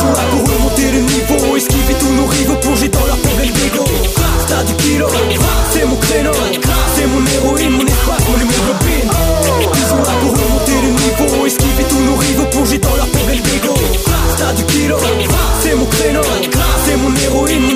Remonter 0.03 0.91
le 0.91 0.99
niveau 0.99 1.55
Esquiver 1.55 1.93
tous 1.99 2.09
nos 2.09 2.25
rivaux 2.25 2.55
plongés 2.55 2.89
dans 2.89 3.05
leur 3.05 3.17
problème 3.17 3.53
d'ego 3.53 3.85
C'est 5.71 5.85
mon 5.85 5.95
créneau 5.95 6.31
C'est 7.03 7.09
mon 7.09 7.25
héroïne, 7.25 7.71
mon 7.71 7.85
espace, 7.85 8.23
mon 8.29 8.37
hémoglobine 8.39 9.11
Toujours 9.73 10.05
là 10.05 10.13
pour 10.21 10.31
remonter 10.31 10.71
le 10.83 10.87
niveau 10.87 11.45
Esquiver 11.45 11.83
tous 11.89 11.99
nos 11.99 12.15
rivaux 12.15 12.45
plongés 12.45 12.77
dans 12.77 12.95
leur 12.95 13.07
problème 13.07 13.41
d'ego 13.41 13.73
Stade 14.33 14.55
du 14.55 14.63
kilo 14.63 14.95
C'est 15.59 15.75
mon 15.75 15.85
créneau. 15.85 16.21
C'est 16.85 16.95
mon 16.95 17.13
héroïne, 17.13 17.61
mon 17.63 17.75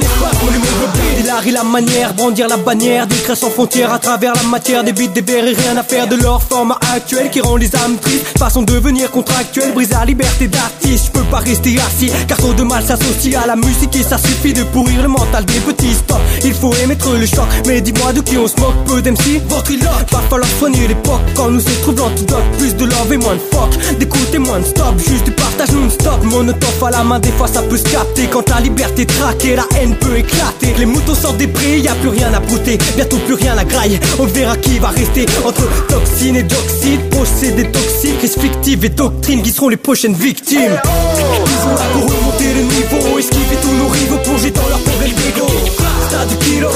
Et 1.47 1.51
la 1.51 1.63
manière, 1.63 2.13
brandir 2.13 2.49
la 2.49 2.57
bannière, 2.57 3.07
d'écrire 3.07 3.37
sans 3.37 3.49
frontières 3.49 3.93
à 3.93 3.99
travers 3.99 4.33
la 4.35 4.43
matière, 4.43 4.83
des 4.83 4.91
bites, 4.91 5.13
des 5.13 5.31
et 5.31 5.41
rien 5.53 5.77
à 5.77 5.83
faire 5.83 6.05
de 6.05 6.17
leur 6.17 6.43
format 6.43 6.77
actuel 6.93 7.29
qui 7.29 7.39
rend 7.39 7.55
les 7.55 7.73
âmes 7.73 7.95
tristes. 8.01 8.37
Façon 8.37 8.63
devenir 8.63 9.09
contractuel, 9.11 9.71
briser 9.71 9.93
la 9.93 10.03
liberté 10.03 10.49
d'artiste. 10.49 11.05
Je 11.05 11.11
peux 11.11 11.25
pas 11.31 11.37
rester 11.37 11.77
assis, 11.79 12.11
car 12.27 12.37
trop 12.37 12.53
de 12.53 12.63
mal 12.63 12.83
s'associe 12.83 13.33
à 13.41 13.47
la 13.47 13.55
musique 13.55 13.95
et 13.95 14.03
ça 14.03 14.17
suffit 14.17 14.51
de 14.51 14.63
pourrir 14.63 15.01
le 15.01 15.07
mental 15.07 15.45
des 15.45 15.61
petits. 15.61 15.93
Stop, 15.93 16.19
il 16.43 16.53
faut 16.53 16.73
émettre 16.83 17.11
le 17.11 17.25
choc, 17.25 17.47
mais 17.65 17.79
dis-moi 17.79 18.11
de 18.11 18.19
qui 18.19 18.37
on 18.37 18.47
se 18.49 18.59
moque, 18.59 18.83
peu 18.85 19.01
d'MC, 19.01 19.41
votre 19.47 19.71
îlotte. 19.71 20.11
Va 20.11 20.19
falloir 20.29 20.49
soigner 20.59 20.89
l'époque 20.89 21.21
quand 21.33 21.49
nous 21.49 21.61
se 21.61 21.81
trouve 21.81 21.95
l'antidote. 21.95 22.43
Plus 22.57 22.75
de 22.75 22.83
love 22.83 23.13
et 23.13 23.17
moins 23.17 23.35
de 23.35 23.41
fuck, 23.53 23.97
d'écoute 23.97 24.33
et 24.33 24.39
moins 24.39 24.59
de 24.59 24.65
stop, 24.65 24.99
juste 24.99 25.23
du 25.23 25.31
partage 25.31 25.71
non-stop. 25.71 26.25
Monotone 26.25 26.87
à 26.87 26.91
la 26.91 27.03
main, 27.05 27.19
des 27.19 27.31
fois 27.31 27.47
ça 27.47 27.61
peut 27.61 27.77
se 27.77 27.83
capter. 27.83 28.27
Quand 28.27 28.49
la 28.49 28.59
liberté 28.59 29.05
traquée, 29.05 29.55
la 29.55 29.65
haine 29.79 29.95
peut 29.95 30.17
éclater. 30.17 30.73
Les 30.77 30.85
moutons 30.85 31.15
sortent 31.15 31.36
des 31.37 31.47
prix, 31.47 31.79
y 31.81 31.87
a 31.87 31.95
plus 31.95 32.09
rien 32.09 32.33
à 32.33 32.39
brouter, 32.39 32.77
bientôt 32.95 33.17
plus 33.17 33.35
rien 33.35 33.57
à 33.57 33.63
grailler. 33.63 33.99
On 34.19 34.25
verra 34.25 34.57
qui 34.57 34.79
va 34.79 34.89
rester 34.89 35.25
entre 35.45 35.63
toxines 35.87 36.35
et 36.35 36.43
dioxyde, 36.43 37.09
procédés 37.09 37.71
toxiques, 37.71 38.21
risques 38.21 38.39
fictifs 38.39 38.83
et 38.83 38.89
doctrines 38.89 39.41
qui 39.41 39.51
seront 39.51 39.69
les 39.69 39.77
prochaines 39.77 40.15
victimes. 40.15 40.79
Ils 40.83 41.67
ont 41.67 41.75
là 41.75 41.85
pour 41.93 42.03
remonter 42.03 42.53
le 42.55 42.63
niveau, 42.63 43.19
esquiver 43.19 43.57
tous 43.61 43.71
nos 43.71 43.87
rivaux, 43.87 44.17
plonger 44.23 44.51
dans 44.51 44.67
leur 44.67 44.79
problème 44.79 45.11
d'ego. 45.11 45.47
Stade 46.07 46.27
du 46.29 46.35
kilo, 46.37 46.69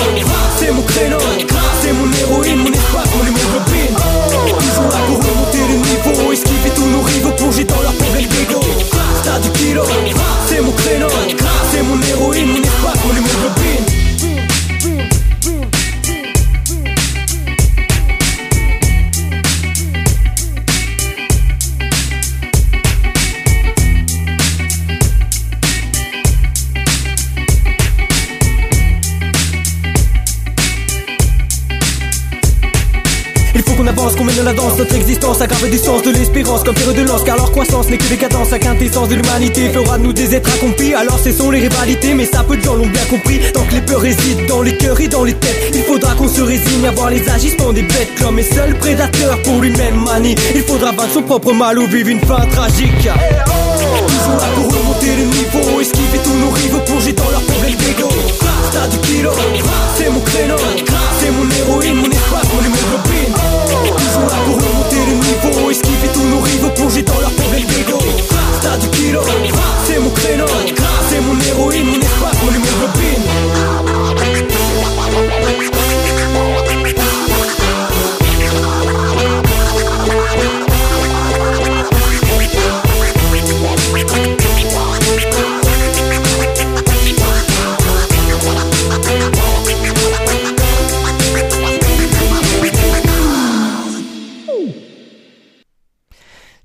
c'est 0.57 0.71
mon 0.71 0.81
créneau, 0.81 1.17
c'est 1.81 1.93
mon 1.93 2.11
héroïne, 2.19 2.70
la 34.43 34.53
danse, 34.53 34.77
notre 34.77 34.95
existence 34.95 35.41
aggrave 35.41 35.69
du 35.69 35.77
sens 35.77 36.01
de 36.03 36.11
l'espérance 36.11 36.63
comme 36.63 36.75
pierre 36.75 36.93
de 36.93 37.01
lance, 37.01 37.23
car 37.23 37.35
leur 37.37 37.51
croissance 37.51 37.89
n'est 37.89 37.97
que 37.97 38.07
décadence, 38.07 38.49
la 38.49 38.59
quintessence 38.59 39.09
de 39.09 39.15
l'humanité 39.15 39.69
fera 39.69 39.97
de 39.97 40.03
nous 40.03 40.13
des 40.13 40.35
êtres 40.35 40.49
accomplis. 40.53 40.93
Alors 40.93 41.19
cessons 41.19 41.51
les 41.51 41.59
rivalités, 41.59 42.13
mais 42.13 42.25
ça 42.25 42.43
peu 42.43 42.57
de 42.57 42.61
gens 42.61 42.75
l'ont 42.75 42.87
bien 42.87 43.05
compris. 43.09 43.39
Tant 43.53 43.63
que 43.63 43.73
les 43.73 43.81
peurs 43.81 44.01
résident 44.01 44.45
dans 44.47 44.61
les 44.61 44.77
cœurs 44.77 44.99
et 44.99 45.07
dans 45.07 45.23
les 45.23 45.33
têtes, 45.33 45.71
il 45.73 45.83
faudra 45.83 46.13
qu'on 46.15 46.27
se 46.27 46.41
résigne 46.41 46.87
à 46.87 46.91
voir 46.91 47.09
les 47.09 47.27
agissements 47.29 47.73
des 47.73 47.83
bêtes. 47.83 48.19
L'homme 48.21 48.39
est 48.39 48.53
seul 48.53 48.77
prédateur 48.77 49.41
pour 49.43 49.59
lui-même 49.59 50.01
manie. 50.03 50.35
Il 50.55 50.61
faudra 50.61 50.91
vaincre 50.91 51.13
son 51.13 51.23
propre 51.23 51.53
mal 51.53 51.77
ou 51.79 51.87
vivre 51.87 52.09
une 52.09 52.21
fin 52.21 52.45
tragique. 52.47 53.09
Toujours 54.07 54.37
là 54.37 54.47
pour 54.55 54.65
remonter 54.65 55.15
le 55.17 55.25
niveau, 55.25 55.81
esquiver 55.81 56.19
tous 56.23 56.33
nos 56.33 56.51
rivaux, 56.51 56.79
plonger 56.85 57.13
dans 57.13 57.29
leur 57.29 57.41
problème 57.41 57.75
d'ego. 57.75 58.09
Stade 58.69 58.89
du 58.89 58.97
kilo, 58.99 59.31
c'est 59.97 60.09
mon 60.09 60.21
créneau, 60.21 60.55
c'est 61.19 61.31
mon 61.31 61.49
héroïne, 61.49 61.95
mon 61.95 62.09
espace, 62.09 62.47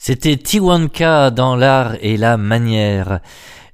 C'était 0.09 0.37
Tiwanka 0.37 1.33
dans 1.33 1.57
l'art 1.57 1.97
et 2.01 2.17
la 2.17 2.37
manière. 2.37 3.19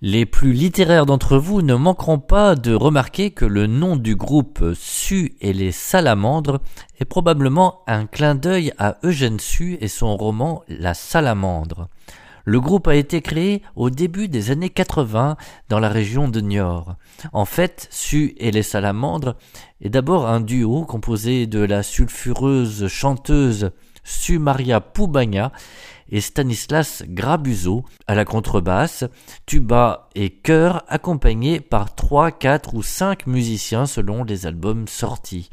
Les 0.01 0.25
plus 0.25 0.55
littéraires 0.55 1.05
d'entre 1.05 1.37
vous 1.37 1.61
ne 1.61 1.75
manqueront 1.75 2.21
pas 2.21 2.55
de 2.55 2.73
remarquer 2.73 3.33
que 3.33 3.45
le 3.45 3.67
nom 3.67 3.97
du 3.97 4.17
groupe 4.17 4.73
Su 4.73 5.37
et 5.43 5.53
les 5.53 5.73
salamandres 5.73 6.63
est 6.99 7.05
probablement 7.05 7.83
un 7.87 8.07
clin 8.07 8.35
d'œil 8.35 8.73
à 8.79 8.97
Eugène 9.05 9.41
Sue 9.41 9.77
et 9.83 9.89
son 9.89 10.17
roman 10.17 10.63
La 10.69 10.95
salamandre. 10.95 11.91
Le 12.47 12.61
groupe 12.63 12.89
a 12.89 12.95
été 12.95 13.21
créé 13.21 13.61
au 13.77 13.91
début 13.91 14.29
des 14.29 14.51
années 14.51 14.71
80 14.71 15.37
dans 15.69 15.81
la 15.81 15.91
région 15.91 16.29
de 16.29 16.41
Niort. 16.41 16.95
En 17.35 17.45
fait, 17.45 17.89
Su 17.91 18.35
et 18.39 18.53
les 18.53 18.63
salamandres 18.63 19.37
est 19.83 19.91
d'abord 19.91 20.27
un 20.27 20.41
duo 20.41 20.87
composé 20.87 21.47
de 21.47 21.61
la 21.61 21.83
sulfureuse 21.83 22.89
chanteuse 22.89 23.73
Su 24.05 24.39
Maria 24.39 24.81
Poubagna 24.81 25.53
et 26.13 26.21
Stanislas 26.21 27.03
Grabuzo 27.09 27.85
à 28.07 28.15
la 28.15 28.25
contrebasse, 28.25 29.05
tuba 29.47 30.11
et 30.15 30.31
chœur 30.31 30.85
accompagnés 30.87 31.59
par 31.59 31.95
trois, 31.97 32.31
quatre 32.31 32.75
ou 32.75 32.83
cinq 32.83 33.27
musiciens 33.27 33.87
selon 33.87 34.23
les 34.23 34.47
albums 34.47 34.87
sortis. 34.87 35.51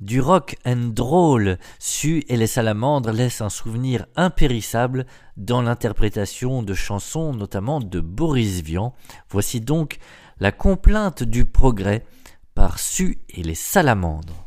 Du 0.00 0.20
rock 0.20 0.56
and 0.64 0.92
roll, 0.98 1.58
Su 1.78 2.24
et 2.28 2.36
les 2.36 2.46
salamandres 2.46 3.12
laissent 3.12 3.40
un 3.40 3.50
souvenir 3.50 4.06
impérissable 4.16 5.06
dans 5.36 5.62
l'interprétation 5.62 6.62
de 6.62 6.74
chansons 6.74 7.32
notamment 7.34 7.80
de 7.80 8.00
Boris 8.00 8.62
Vian. 8.62 8.94
Voici 9.30 9.60
donc 9.60 9.98
la 10.40 10.50
complainte 10.52 11.22
du 11.22 11.44
progrès 11.44 12.04
par 12.54 12.78
Su 12.78 13.18
et 13.30 13.42
les 13.42 13.54
salamandres. 13.54 14.41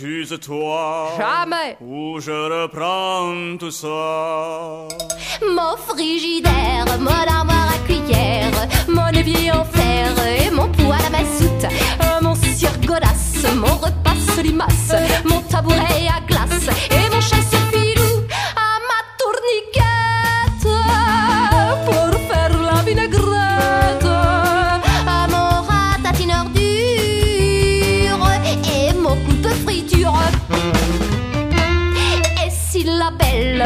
Excuse-toi. 0.00 1.12
Jamais. 1.18 1.76
Ou 1.80 2.20
je 2.20 2.30
reprends 2.30 3.58
tout 3.58 3.70
ça. 3.70 4.88
Mon 5.42 5.76
frigidaire, 5.76 6.86
mon 6.98 7.10
armoire 7.10 7.68
à 7.74 7.86
cuillère, 7.86 8.50
mon 8.88 9.08
évier 9.08 9.52
en 9.52 9.64
fer 9.64 10.08
et 10.26 10.50
mon 10.50 10.68
poêle 10.68 11.06
à 11.06 11.10
massoute, 11.10 11.64
euh, 11.64 12.22
mon 12.22 12.34
cirgolas, 12.34 13.44
mon 13.54 13.74
repas 13.76 14.42
limace, 14.42 14.94
mon 15.26 15.42
tabouret 15.42 16.08
à 16.08 16.20
glace 16.26 16.68
et 16.90 17.14
mon 17.14 17.20
chasse-filou 17.20 17.39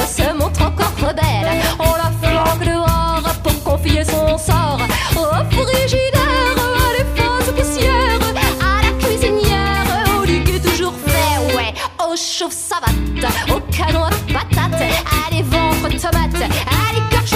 se 0.07 0.33
montre 0.35 0.63
encore 0.63 0.93
rebelle, 0.99 1.63
on 1.79 1.95
la 1.95 2.11
flanque 2.21 2.65
dehors 2.65 3.35
pour 3.43 3.63
confier 3.65 4.05
son 4.05 4.37
sort 4.39 4.79
au 5.17 5.23
frigidaire, 5.51 6.57
à 6.59 6.93
les 6.99 7.07
fausses 7.17 7.53
poussières, 7.57 8.21
à 8.61 8.83
la 8.83 8.93
cuisinière, 8.99 9.87
au 10.19 10.25
liguet 10.25 10.61
toujours 10.61 10.95
fait, 11.07 11.57
ouais, 11.57 11.73
au 11.99 12.17
chauffe-savate, 12.17 13.33
au 13.51 13.61
canon 13.73 14.05
à 14.05 14.11
patates, 14.33 14.83
à 14.83 15.35
les 15.35 15.43
ventres 15.43 15.89
tomates, 15.89 16.43
à 16.43 16.93
les 16.93 17.03
gorges 17.11 17.35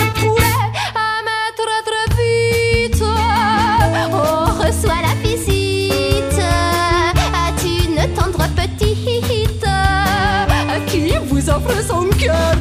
à 0.94 1.08
mettre 1.24 1.68
très 1.86 2.08
vite, 2.16 3.02
on 4.12 4.62
reçoit 4.62 5.02
la 5.02 5.14
visite, 5.26 6.40
à 6.40 7.50
une 7.64 8.14
tendre 8.14 8.46
petite 8.54 9.64
qui 10.86 11.12
vous 11.26 11.50
offre 11.50 11.82
son 11.86 12.08
cœur. 12.18 12.57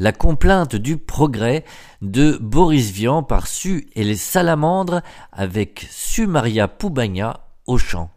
La 0.00 0.12
complainte 0.12 0.76
du 0.76 0.96
progrès 0.96 1.62
de 2.00 2.38
Boris 2.40 2.90
Vian 2.90 3.22
par 3.22 3.46
Su 3.46 3.90
et 3.94 4.02
les 4.02 4.16
salamandres 4.16 5.02
avec 5.30 5.86
Su 5.90 6.26
Maria 6.26 6.68
Poubagna 6.68 7.40
au 7.66 7.76
chant. 7.76 8.10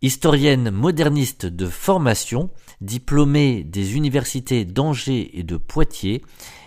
Historienne 0.00 0.70
moderniste 0.70 1.44
de 1.44 1.66
formation, 1.66 2.48
diplômée 2.80 3.64
des 3.64 3.96
universités 3.96 4.64
d'Angers 4.64 5.38
et 5.38 5.42
de 5.42 5.58
Poitiers, 5.58 6.22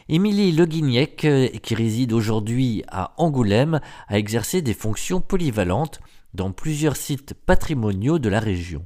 Émilie 0.08 0.52
Le 0.52 0.68
Guignec, 0.68 1.26
euh, 1.26 1.48
qui 1.48 1.74
réside 1.74 2.14
aujourd'hui 2.14 2.84
à 2.88 3.16
Angoulême, 3.18 3.82
a 4.08 4.20
exercé 4.20 4.62
des 4.62 4.76
fonctions 4.76 5.20
polyvalentes 5.20 6.00
dans 6.36 6.52
plusieurs 6.52 6.96
sites 6.96 7.34
patrimoniaux 7.34 8.20
de 8.20 8.30
la 8.30 8.40
région. 8.40 8.86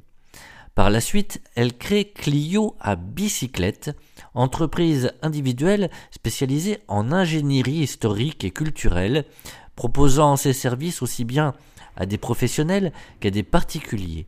Par 0.80 0.90
la 0.90 1.02
suite, 1.02 1.42
elle 1.56 1.78
crée 1.78 2.06
Clio 2.06 2.78
à 2.80 2.96
bicyclette, 2.96 3.92
entreprise 4.34 5.12
individuelle 5.22 5.90
spécialisée 6.10 6.78
en 6.88 7.12
ingénierie 7.12 7.80
historique 7.80 8.46
et 8.46 8.52
culturelle, 8.52 9.26
proposant 9.76 10.38
ses 10.38 10.54
services 10.54 11.02
aussi 11.02 11.26
bien 11.26 11.54
à 11.98 12.06
des 12.06 12.18
professionnels 12.18 12.94
qu'à 13.20 13.30
des 13.30 13.44
particuliers. 13.44 14.28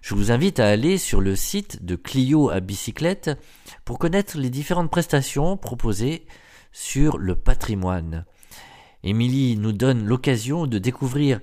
Je 0.00 0.14
vous 0.14 0.30
invite 0.30 0.60
à 0.60 0.68
aller 0.68 0.96
sur 0.96 1.20
le 1.20 1.34
site 1.34 1.84
de 1.84 1.96
Clio 1.96 2.50
à 2.50 2.60
bicyclette 2.60 3.32
pour 3.84 3.98
connaître 3.98 4.38
les 4.38 4.50
différentes 4.50 4.92
prestations 4.92 5.56
proposées 5.56 6.24
sur 6.70 7.18
le 7.18 7.34
patrimoine. 7.34 8.26
Émilie 9.02 9.56
nous 9.56 9.72
donne 9.72 10.04
l'occasion 10.04 10.68
de 10.68 10.78
découvrir 10.78 11.40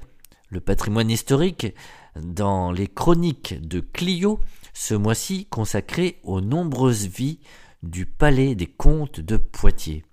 le 0.51 0.61
patrimoine 0.61 1.09
historique 1.09 1.73
dans 2.19 2.71
les 2.71 2.87
chroniques 2.87 3.55
de 3.61 3.79
Clio, 3.79 4.39
ce 4.73 4.93
mois-ci 4.93 5.45
consacré 5.45 6.19
aux 6.23 6.41
nombreuses 6.41 7.07
vies 7.07 7.39
du 7.83 8.05
palais 8.05 8.55
des 8.55 8.67
comtes 8.67 9.19
de 9.19 9.37
Poitiers. 9.37 10.03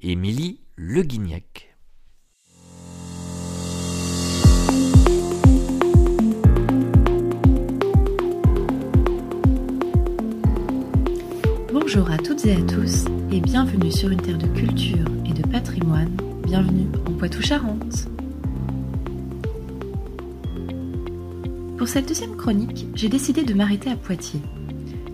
Émilie 0.00 0.60
Le 0.76 1.02
Guignac. 1.02 1.76
Bonjour 11.72 12.10
à 12.10 12.18
toutes 12.18 12.44
et 12.46 12.52
à 12.52 12.60
tous 12.62 13.04
et 13.32 13.40
bienvenue 13.40 13.90
sur 13.90 14.10
une 14.10 14.20
terre 14.20 14.38
de 14.38 14.46
culture 14.48 15.06
et 15.26 15.32
de 15.32 15.46
patrimoine. 15.48 16.16
Bienvenue 16.44 16.88
en 17.06 17.12
Poitou-Charentes. 17.12 18.08
Pour 21.78 21.86
cette 21.86 22.08
deuxième 22.08 22.34
chronique, 22.34 22.88
j'ai 22.96 23.08
décidé 23.08 23.44
de 23.44 23.54
m'arrêter 23.54 23.88
à 23.88 23.94
Poitiers. 23.94 24.40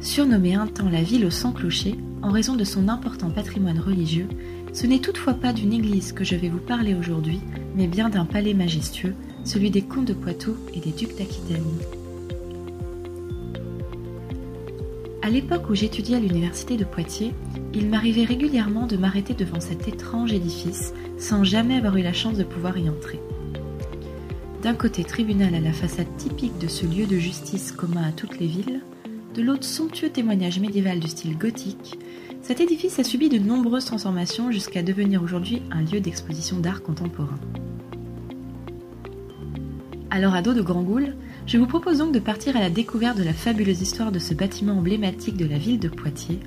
Surnommée 0.01 0.55
un 0.55 0.67
temps 0.67 0.89
la 0.89 1.03
ville 1.03 1.27
aux 1.27 1.31
100 1.31 1.53
clochers, 1.53 1.97
en 2.23 2.31
raison 2.31 2.57
de 2.57 2.65
son 2.65 2.89
important 2.89 3.31
patrimoine 3.31 3.79
religieux, 3.79 4.27
ce 4.73 4.87
n'est 4.87 5.01
toutefois 5.01 5.35
pas 5.35 5.53
d'une 5.53 5.75
église 5.75 6.15
que 6.15 6.25
je 6.25 6.37
vais 6.37 6.49
vous 6.49 6.59
parler 6.59 6.95
aujourd'hui, 6.95 7.41
mais 7.77 7.87
bien 7.87 8.09
d'un 8.09 8.25
palais 8.25 8.55
majestueux, 8.55 9.15
celui 9.45 9.71
des 9.71 9.83
comtes 9.83 10.07
de 10.07 10.15
Poitou 10.15 10.57
et 10.73 10.81
des 10.81 10.93
ducs 10.93 11.19
d'Aquitaine. 11.19 11.63
À 15.21 15.29
l'époque 15.29 15.69
où 15.69 15.75
j'étudiais 15.75 16.17
à 16.17 16.21
l'université 16.21 16.79
de 16.79 16.85
Poitiers, 16.85 17.35
il 17.75 17.91
m'arrivait 17.91 18.25
régulièrement 18.25 18.87
de 18.87 18.97
m'arrêter 18.97 19.35
devant 19.35 19.61
cet 19.61 19.87
étrange 19.87 20.33
édifice 20.33 20.95
sans 21.19 21.45
jamais 21.45 21.77
avoir 21.77 21.99
eu 21.99 22.03
la 22.03 22.15
chance 22.15 22.39
de 22.39 22.45
pouvoir 22.45 22.79
y 22.79 22.89
entrer. 22.89 23.21
D'un 24.65 24.73
côté 24.73 25.05
tribunal 25.05 25.55
à 25.55 25.61
la 25.61 25.75
façade 25.75 26.17
typique 26.17 26.57
de 26.59 26.69
ce 26.69 26.87
lieu 26.87 27.05
de 27.05 27.19
justice 27.19 27.71
commun 27.71 28.03
à 28.03 28.13
toutes 28.13 28.39
les 28.39 28.47
villes, 28.47 28.81
de 29.35 29.43
l'autre 29.43 29.65
somptueux 29.65 30.09
témoignage 30.09 30.59
médiéval 30.59 31.01
du 31.01 31.09
style 31.09 31.37
gothique, 31.37 31.99
cet 32.41 32.63
édifice 32.63 32.99
a 32.99 33.05
subi 33.05 33.29
de 33.29 33.37
nombreuses 33.37 33.85
transformations 33.85 34.51
jusqu'à 34.51 34.83
devenir 34.83 35.23
aujourd'hui 35.23 35.61
un 35.71 35.83
lieu 35.83 36.01
d'exposition 36.01 36.61
d'art 36.61 36.83
contemporain. 36.83 37.39
Alors 40.09 40.35
à 40.35 40.41
dos 40.41 40.55
de 40.55 40.63
Grand 40.63 40.83
Goule, 40.83 41.15
je 41.47 41.59
vous 41.59 41.67
propose 41.67 41.99
donc 41.99 42.13
de 42.15 42.19
partir 42.19 42.57
à 42.57 42.61
la 42.61 42.71
découverte 42.71 43.19
de 43.19 43.23
la 43.23 43.35
fabuleuse 43.35 43.83
histoire 43.83 44.13
de 44.13 44.19
ce 44.19 44.33
bâtiment 44.33 44.79
emblématique 44.79 45.37
de 45.37 45.45
la 45.45 45.59
ville 45.59 45.79
de 45.79 45.89
Poitiers, 45.89 46.41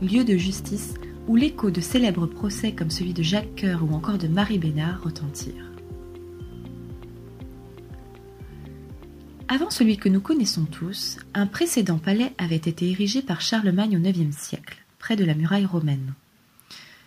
lieu 0.00 0.22
de 0.22 0.36
justice 0.36 0.94
où 1.26 1.34
l'écho 1.34 1.72
de 1.72 1.80
célèbres 1.80 2.26
procès 2.26 2.70
comme 2.70 2.90
celui 2.90 3.14
de 3.14 3.24
Jacques 3.24 3.60
Coeur 3.60 3.82
ou 3.82 3.92
encore 3.92 4.18
de 4.18 4.28
Marie 4.28 4.58
Bénard 4.58 5.02
retentirent. 5.02 5.63
Avant 9.54 9.70
celui 9.70 9.98
que 9.98 10.08
nous 10.08 10.20
connaissons 10.20 10.64
tous, 10.64 11.18
un 11.32 11.46
précédent 11.46 11.98
palais 11.98 12.32
avait 12.38 12.56
été 12.56 12.90
érigé 12.90 13.22
par 13.22 13.40
Charlemagne 13.40 13.96
au 13.96 14.04
IXe 14.04 14.36
siècle, 14.36 14.84
près 14.98 15.14
de 15.14 15.24
la 15.24 15.36
muraille 15.36 15.64
romaine. 15.64 16.14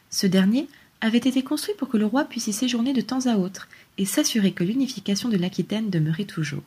Ce 0.09 0.27
dernier 0.27 0.69
avait 1.01 1.17
été 1.17 1.43
construit 1.43 1.75
pour 1.77 1.89
que 1.89 1.97
le 1.97 2.05
roi 2.05 2.23
puisse 2.23 2.47
y 2.47 2.53
séjourner 2.53 2.93
de 2.93 3.01
temps 3.01 3.25
à 3.25 3.35
autre 3.35 3.67
et 3.97 4.05
s'assurer 4.05 4.53
que 4.53 4.63
l'unification 4.63 5.27
de 5.27 5.35
l'Aquitaine 5.35 5.89
demeurait 5.89 6.23
toujours. 6.23 6.63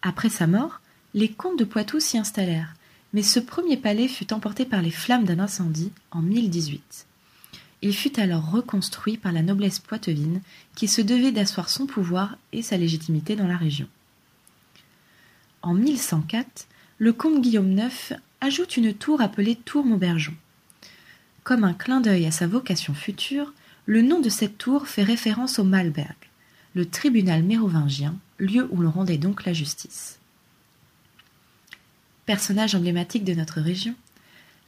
Après 0.00 0.30
sa 0.30 0.46
mort, 0.46 0.80
les 1.12 1.28
comtes 1.28 1.58
de 1.58 1.64
Poitou 1.64 2.00
s'y 2.00 2.16
installèrent, 2.16 2.72
mais 3.12 3.22
ce 3.22 3.38
premier 3.38 3.76
palais 3.76 4.08
fut 4.08 4.32
emporté 4.32 4.64
par 4.64 4.80
les 4.80 4.90
flammes 4.90 5.26
d'un 5.26 5.40
incendie 5.40 5.92
en 6.10 6.22
1018. 6.22 7.04
Il 7.82 7.94
fut 7.94 8.18
alors 8.18 8.50
reconstruit 8.50 9.18
par 9.18 9.32
la 9.32 9.42
noblesse 9.42 9.78
poitevine 9.78 10.40
qui 10.74 10.88
se 10.88 11.02
devait 11.02 11.32
d'asseoir 11.32 11.68
son 11.68 11.84
pouvoir 11.84 12.38
et 12.54 12.62
sa 12.62 12.78
légitimité 12.78 13.36
dans 13.36 13.46
la 13.46 13.58
région. 13.58 13.88
En 15.62 15.74
1104, 15.74 16.66
le 16.98 17.12
comte 17.12 17.40
Guillaume 17.40 17.78
IX 17.78 18.14
ajoute 18.40 18.76
une 18.76 18.92
tour 18.92 19.20
appelée 19.20 19.54
Tour 19.54 19.84
Maubergeon. 19.84 20.34
Comme 21.44 21.62
un 21.62 21.72
clin 21.72 22.00
d'œil 22.00 22.26
à 22.26 22.32
sa 22.32 22.48
vocation 22.48 22.94
future, 22.94 23.54
le 23.86 24.02
nom 24.02 24.20
de 24.20 24.28
cette 24.28 24.58
tour 24.58 24.88
fait 24.88 25.04
référence 25.04 25.60
au 25.60 25.64
Malberg, 25.64 26.16
le 26.74 26.86
tribunal 26.86 27.44
mérovingien, 27.44 28.16
lieu 28.38 28.68
où 28.72 28.82
l'on 28.82 28.90
rendait 28.90 29.18
donc 29.18 29.44
la 29.44 29.52
justice. 29.52 30.18
Personnage 32.26 32.74
emblématique 32.74 33.24
de 33.24 33.34
notre 33.34 33.60
région, 33.60 33.94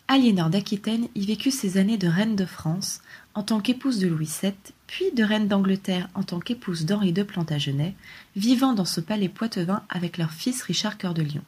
Aliénor 0.07 0.51
d'Aquitaine 0.51 1.09
y 1.17 1.27
vécut 1.27 1.51
ses 1.51 1.77
années 1.77 1.99
de 1.99 2.09
reine 2.09 2.37
de 2.37 2.45
France 2.45 3.01
en 3.35 3.43
tant 3.43 3.61
qu'épouse 3.61 3.99
de 3.99 4.07
Louis 4.07 4.31
VII, 4.43 4.53
puis 4.95 5.11
de 5.11 5.25
reine 5.25 5.49
d'Angleterre 5.49 6.09
en 6.15 6.23
tant 6.23 6.39
qu'épouse 6.39 6.85
d'Henri 6.85 7.13
de 7.13 7.25
Plantagenet, 7.25 7.97
vivant 8.37 8.75
dans 8.75 8.85
ce 8.85 9.01
palais 9.01 9.29
poitevin 9.29 9.83
avec 9.89 10.19
leur 10.19 10.31
fils 10.31 10.63
Richard 10.63 10.99
Cœur 10.99 11.15
de 11.15 11.23
Lion. 11.23 11.43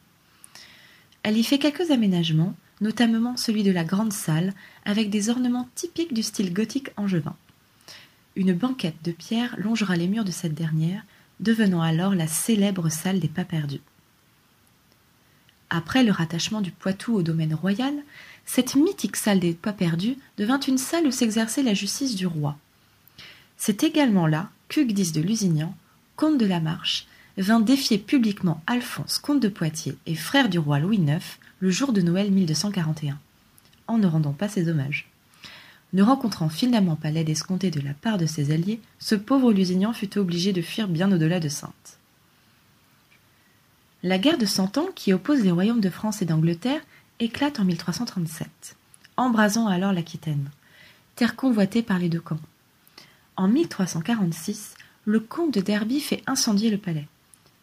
Elle 1.23 1.37
y 1.37 1.45
fait 1.45 1.57
quelques 1.57 1.89
aménagements, 1.91 2.53
notamment 2.81 3.37
celui 3.37 3.63
de 3.63 3.71
la 3.71 3.85
grande 3.85 4.11
salle, 4.11 4.53
avec 4.83 5.09
des 5.09 5.29
ornements 5.29 5.69
typiques 5.75 6.13
du 6.13 6.23
style 6.23 6.53
gothique 6.53 6.89
angevin. 6.97 7.37
Une 8.35 8.51
banquette 8.51 9.01
de 9.05 9.13
pierre 9.13 9.55
longera 9.57 9.95
les 9.95 10.07
murs 10.07 10.25
de 10.25 10.31
cette 10.31 10.53
dernière, 10.53 11.05
devenant 11.39 11.81
alors 11.81 12.15
la 12.15 12.27
célèbre 12.27 12.89
salle 12.89 13.21
des 13.21 13.29
pas 13.29 13.45
perdus. 13.45 13.79
Après 15.69 16.03
le 16.03 16.11
rattachement 16.11 16.59
du 16.59 16.71
Poitou 16.71 17.15
au 17.15 17.23
domaine 17.23 17.53
royal, 17.53 17.93
cette 18.45 18.75
mythique 18.75 19.15
salle 19.15 19.39
des 19.39 19.53
pas 19.53 19.71
perdus 19.71 20.17
devint 20.37 20.59
une 20.59 20.77
salle 20.77 21.07
où 21.07 21.11
s'exerçait 21.11 21.63
la 21.63 21.73
justice 21.73 22.15
du 22.15 22.27
roi. 22.27 22.57
C'est 23.57 23.83
également 23.83 24.27
là 24.27 24.49
qu'Hugues 24.69 25.11
de 25.11 25.21
Lusignan, 25.21 25.75
comte 26.15 26.37
de 26.37 26.45
la 26.45 26.59
Marche, 26.59 27.07
vint 27.37 27.59
défier 27.59 27.97
publiquement 27.97 28.61
Alphonse, 28.67 29.17
comte 29.17 29.41
de 29.41 29.49
Poitiers 29.49 29.97
et 30.05 30.15
frère 30.15 30.49
du 30.49 30.59
roi 30.59 30.79
Louis 30.79 30.97
IX, 30.97 31.23
le 31.59 31.69
jour 31.69 31.93
de 31.93 32.01
Noël 32.01 32.31
1241, 32.31 33.19
en 33.87 33.97
ne 33.97 34.07
rendant 34.07 34.33
pas 34.33 34.47
ses 34.47 34.69
hommages. 34.69 35.09
Ne 35.93 36.03
rencontrant 36.03 36.49
finalement 36.49 36.95
pas 36.95 37.11
l'aide 37.11 37.29
escomptée 37.29 37.71
de 37.71 37.79
la 37.79 37.93
part 37.93 38.17
de 38.17 38.25
ses 38.25 38.51
alliés, 38.51 38.81
ce 38.99 39.15
pauvre 39.15 39.53
Lusignan 39.53 39.93
fut 39.93 40.17
obligé 40.17 40.53
de 40.53 40.61
fuir 40.61 40.87
bien 40.87 41.11
au-delà 41.11 41.39
de 41.39 41.49
Sainte. 41.49 41.97
La 44.03 44.19
guerre 44.19 44.37
de 44.37 44.45
Cent 44.45 44.77
Ans, 44.77 44.89
qui 44.93 45.13
oppose 45.13 45.41
les 45.41 45.51
royaumes 45.51 45.81
de 45.81 45.89
France 45.89 46.21
et 46.21 46.25
d'Angleterre, 46.25 46.81
éclate 47.19 47.59
en 47.59 47.65
1337, 47.65 48.75
embrasant 49.15 49.67
alors 49.67 49.93
l'Aquitaine, 49.93 50.49
terre 51.15 51.35
convoitée 51.35 51.81
par 51.81 51.97
les 51.97 52.09
deux 52.09 52.19
camps. 52.19 52.39
En 53.37 53.47
1346, 53.47 54.73
le 55.05 55.19
comte 55.19 55.53
de 55.53 55.61
Derby 55.61 55.99
fait 55.99 56.23
incendier 56.25 56.71
le 56.71 56.79
palais. 56.79 57.07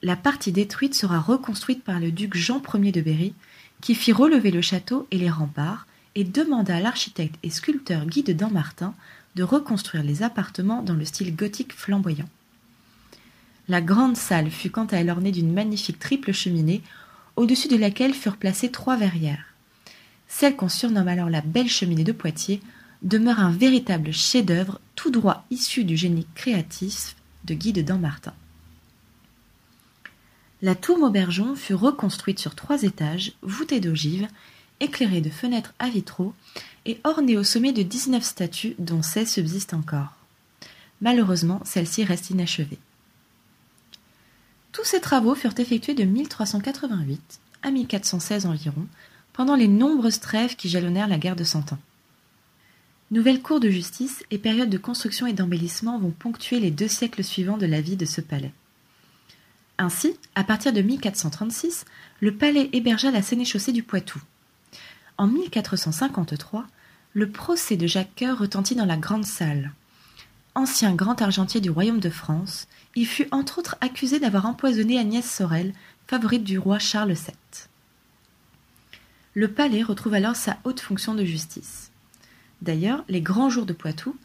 La 0.03 0.15
partie 0.15 0.53
détruite 0.53 0.95
sera 0.95 1.19
reconstruite 1.19 1.83
par 1.83 1.99
le 1.99 2.13
duc 2.13 2.37
Jean 2.37 2.63
Ier 2.75 2.93
de 2.93 3.01
Berry, 3.01 3.35
qui 3.81 3.97
fit 3.97 4.13
relever 4.13 4.53
le 4.53 4.63
château 4.63 5.09
et 5.11 5.19
les 5.19 5.31
remparts 5.31 5.89
et 6.15 6.23
demanda 6.23 6.77
à 6.77 6.81
l'architecte 6.81 7.35
et 7.43 7.51
sculpteur 7.51 8.07
Guy 8.07 8.23
de 8.23 8.33
Dampmartin 8.33 8.95
de 9.35 9.43
reconstruire 9.43 10.05
les 10.05 10.23
appartements 10.23 10.83
dans 10.83 10.95
le 10.95 11.05
style 11.05 11.35
gothique 11.35 11.73
flamboyant. 11.73 12.29
La 13.69 13.81
grande 13.81 14.17
salle 14.17 14.51
fut 14.51 14.71
quant 14.71 14.85
à 14.87 14.99
elle 14.99 15.11
ornée 15.11 15.33
d'une 15.33 15.53
magnifique 15.53 15.99
triple 15.99 16.33
cheminée 16.33 16.83
au-dessus 17.35 17.67
de 17.67 17.77
laquelle 17.77 18.15
furent 18.15 18.37
placées 18.37 18.71
trois 18.71 18.97
verrières. 18.97 19.47
Celle 20.29 20.55
qu'on 20.55 20.69
surnomme 20.69 21.09
alors 21.09 21.31
la 21.31 21.41
belle 21.41 21.69
cheminée 21.69 22.05
de 22.05 22.13
Poitiers 22.13 22.61
demeure 23.05 23.39
un 23.39 23.51
véritable 23.51 24.13
chef-d'œuvre 24.13 24.81
tout 24.97 25.11
droit 25.11 25.45
issu 25.51 25.85
du 25.85 25.97
génie 25.97 26.27
créatif 26.35 27.15
de 27.45 27.55
Guy 27.55 27.73
de 27.73 27.83
Dampmartin. 27.83 28.35
La 30.63 30.75
tour 30.75 30.99
Maubergeon 30.99 31.55
fut 31.55 31.75
reconstruite 31.75 32.39
sur 32.39 32.55
trois 32.55 32.83
étages, 32.83 33.35
voûtée 33.43 33.81
d'ogives, 33.81 34.27
éclairée 34.81 35.21
de 35.21 35.29
fenêtres 35.29 35.75
à 35.79 35.91
vitraux 35.91 36.33
et 36.87 36.99
ornée 37.05 37.37
au 37.37 37.45
sommet 37.45 37.73
de 37.73 37.83
dix-neuf 37.83 38.25
statues 38.25 38.75
dont 38.79 39.03
seize 39.03 39.31
subsistent 39.31 39.75
encore. 39.75 40.17
Malheureusement, 41.03 41.61
celle-ci 41.65 42.05
reste 42.05 42.31
inachevée. 42.31 42.79
Tous 44.73 44.85
ces 44.85 45.01
travaux 45.01 45.35
furent 45.35 45.59
effectués 45.59 45.95
de 45.95 46.05
1388 46.05 47.41
à 47.63 47.71
1416 47.71 48.47
environ, 48.47 48.87
pendant 49.33 49.57
les 49.57 49.69
nombreuses 49.69 50.21
trêves 50.21 50.57
qui 50.57 50.69
jalonnèrent 50.69 51.09
la 51.09 51.19
guerre 51.19 51.37
de 51.37 51.45
Cent 51.45 51.73
Ans. 51.73 51.79
Nouvelle 53.15 53.43
cour 53.43 53.61
de 53.61 53.71
justice 53.71 54.25
et 54.33 54.39
période 54.39 54.71
de 54.71 54.77
construction 54.77 55.29
et 55.29 55.33
d'embellissement 55.33 56.01
vont 56.01 56.11
ponctuer 56.11 56.59
les 56.59 56.73
deux 56.73 56.89
siècles 56.89 57.23
suivants 57.23 57.59
de 57.59 57.65
la 57.65 57.81
vie 57.81 57.95
de 57.95 58.07
ce 58.07 58.21
palais. 58.21 58.53
Ainsi, 59.79 60.19
à 60.35 60.43
partir 60.43 60.73
de 60.73 60.83
1436, 60.83 61.85
le 62.19 62.35
palais 62.35 62.71
hébergea 62.73 63.13
la 63.13 63.23
sénéchaussée 63.23 63.71
du 63.71 63.85
Poitou. 63.85 64.21
En 65.17 65.29
1453, 65.29 66.67
le 67.13 67.31
procès 67.31 67.77
de 67.77 67.87
Jacques 67.87 68.17
Coeur 68.19 68.37
retentit 68.37 68.75
dans 68.75 68.85
la 68.85 68.97
grande 68.97 69.25
salle. 69.25 69.71
Ancien 70.57 70.93
grand 70.93 71.23
argentier 71.23 71.61
du 71.61 71.71
royaume 71.71 72.01
de 72.01 72.11
France, 72.11 72.67
il 72.97 73.07
fut 73.07 73.29
entre 73.31 73.61
autres 73.61 73.77
accusé 73.81 74.19
d'avoir 74.19 74.47
empoisonné 74.47 74.99
Agnès 74.99 75.25
Sorel, 75.25 75.73
favorite 76.09 76.43
du 76.43 76.59
roi 76.59 76.81
Charles 76.81 77.13
VII. 77.13 77.37
Le 79.35 79.53
palais 79.53 79.85
retrouve 79.85 80.15
alors 80.15 80.35
sa 80.35 80.59
haute 80.65 80.81
fonction 80.81 81.15
de 81.15 81.25
justice. 81.25 81.93
D'ailleurs, 82.65 83.05
les 83.11 83.21
grands 83.21 83.51
jours 83.51 83.67
de 83.67 83.75
Poitou, 83.75 84.17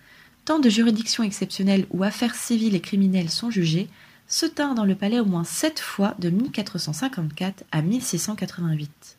tant 0.45 0.59
de 0.59 0.69
juridictions 0.69 1.23
exceptionnelles 1.23 1.85
où 1.89 2.03
affaires 2.03 2.35
civiles 2.35 2.73
et 2.73 2.79
criminelles 2.79 3.29
sont 3.29 3.51
jugées, 3.51 3.89
se 4.29 4.45
tinrent 4.45 4.75
dans 4.75 4.85
le 4.85 4.95
palais 4.95 5.19
au 5.19 5.25
moins 5.25 5.43
sept 5.43 5.81
fois 5.81 6.15
de 6.19 6.29
1454 6.29 7.65
à 7.73 7.81
1688. 7.81 9.17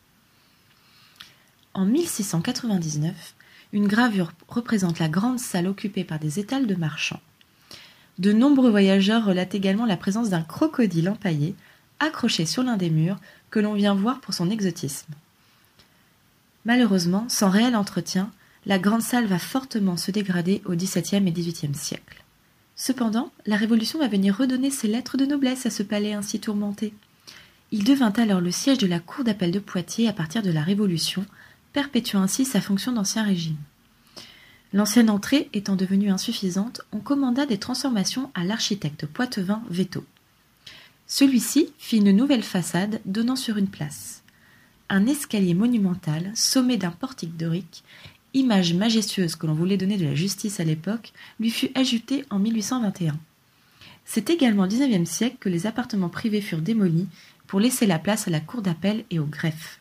En 1.75 1.85
1699, 1.85 3.35
une 3.73 3.87
gravure 3.87 4.31
représente 4.47 4.97
la 4.97 5.07
grande 5.07 5.39
salle 5.39 5.67
occupée 5.67 6.03
par 6.03 6.17
des 6.17 6.39
étals 6.39 6.65
de 6.65 6.75
marchands. 6.75 7.21
De 8.17 8.33
nombreux 8.33 8.71
voyageurs 8.71 9.23
relatent 9.23 9.53
également 9.53 9.85
la 9.85 9.97
présence 9.97 10.29
d'un 10.29 10.41
crocodile 10.41 11.09
empaillé 11.09 11.53
accroché 11.99 12.47
sur 12.47 12.63
l'un 12.63 12.75
des 12.75 12.89
murs 12.89 13.19
que 13.51 13.59
l'on 13.59 13.75
vient 13.75 13.93
voir 13.93 14.19
pour 14.19 14.33
son 14.33 14.49
exotisme. 14.49 15.13
Malheureusement, 16.65 17.25
sans 17.29 17.51
réel 17.51 17.75
entretien, 17.75 18.31
la 18.65 18.79
grande 18.79 19.01
salle 19.01 19.25
va 19.25 19.39
fortement 19.39 19.97
se 19.97 20.11
dégrader 20.11 20.61
au 20.65 20.75
XVIIe 20.75 21.27
et 21.27 21.31
XVIIIe 21.31 21.75
siècle. 21.75 22.23
Cependant, 22.75 23.31
la 23.45 23.57
Révolution 23.57 23.99
va 23.99 24.07
venir 24.07 24.37
redonner 24.37 24.71
ses 24.71 24.87
lettres 24.87 25.17
de 25.17 25.25
noblesse 25.25 25.65
à 25.65 25.69
ce 25.69 25.83
palais 25.83 26.13
ainsi 26.13 26.39
tourmenté. 26.39 26.93
Il 27.71 27.83
devint 27.83 28.13
alors 28.13 28.41
le 28.41 28.51
siège 28.51 28.79
de 28.79 28.87
la 28.87 28.99
cour 28.99 29.23
d'appel 29.23 29.51
de 29.51 29.59
Poitiers 29.59 30.07
à 30.07 30.13
partir 30.13 30.41
de 30.41 30.51
la 30.51 30.61
Révolution, 30.61 31.25
perpétuant 31.73 32.21
ainsi 32.21 32.43
sa 32.45 32.61
fonction 32.61 32.91
d'ancien 32.91 33.23
régime. 33.23 33.57
L'ancienne 34.73 35.09
entrée 35.09 35.49
étant 35.53 35.75
devenue 35.75 36.11
insuffisante, 36.11 36.81
on 36.91 36.99
commanda 36.99 37.45
des 37.45 37.57
transformations 37.57 38.31
à 38.35 38.43
l'architecte 38.43 39.05
poitevin 39.05 39.61
Veto. 39.69 40.05
Celui-ci 41.07 41.73
fit 41.77 41.97
une 41.97 42.15
nouvelle 42.15 42.43
façade 42.43 43.01
donnant 43.05 43.35
sur 43.35 43.57
une 43.57 43.67
place. 43.67 44.23
Un 44.89 45.07
escalier 45.07 45.53
monumental, 45.53 46.31
sommé 46.35 46.77
d'un 46.77 46.91
portique 46.91 47.35
dorique, 47.35 47.83
image 48.33 48.73
majestueuse 48.73 49.35
que 49.35 49.47
l'on 49.47 49.53
voulait 49.53 49.77
donner 49.77 49.97
de 49.97 50.05
la 50.05 50.15
justice 50.15 50.59
à 50.59 50.63
l'époque, 50.63 51.13
lui 51.39 51.49
fut 51.49 51.71
ajouté 51.75 52.25
en 52.29 52.39
1821. 52.39 53.17
C'est 54.05 54.29
également 54.29 54.63
au 54.63 54.67
XIXe 54.67 55.09
siècle 55.09 55.37
que 55.39 55.49
les 55.49 55.67
appartements 55.67 56.09
privés 56.09 56.41
furent 56.41 56.61
démolis 56.61 57.07
pour 57.47 57.59
laisser 57.59 57.85
la 57.85 57.99
place 57.99 58.27
à 58.27 58.31
la 58.31 58.39
cour 58.39 58.61
d'appel 58.61 59.05
et 59.09 59.19
au 59.19 59.25
greffe. 59.25 59.79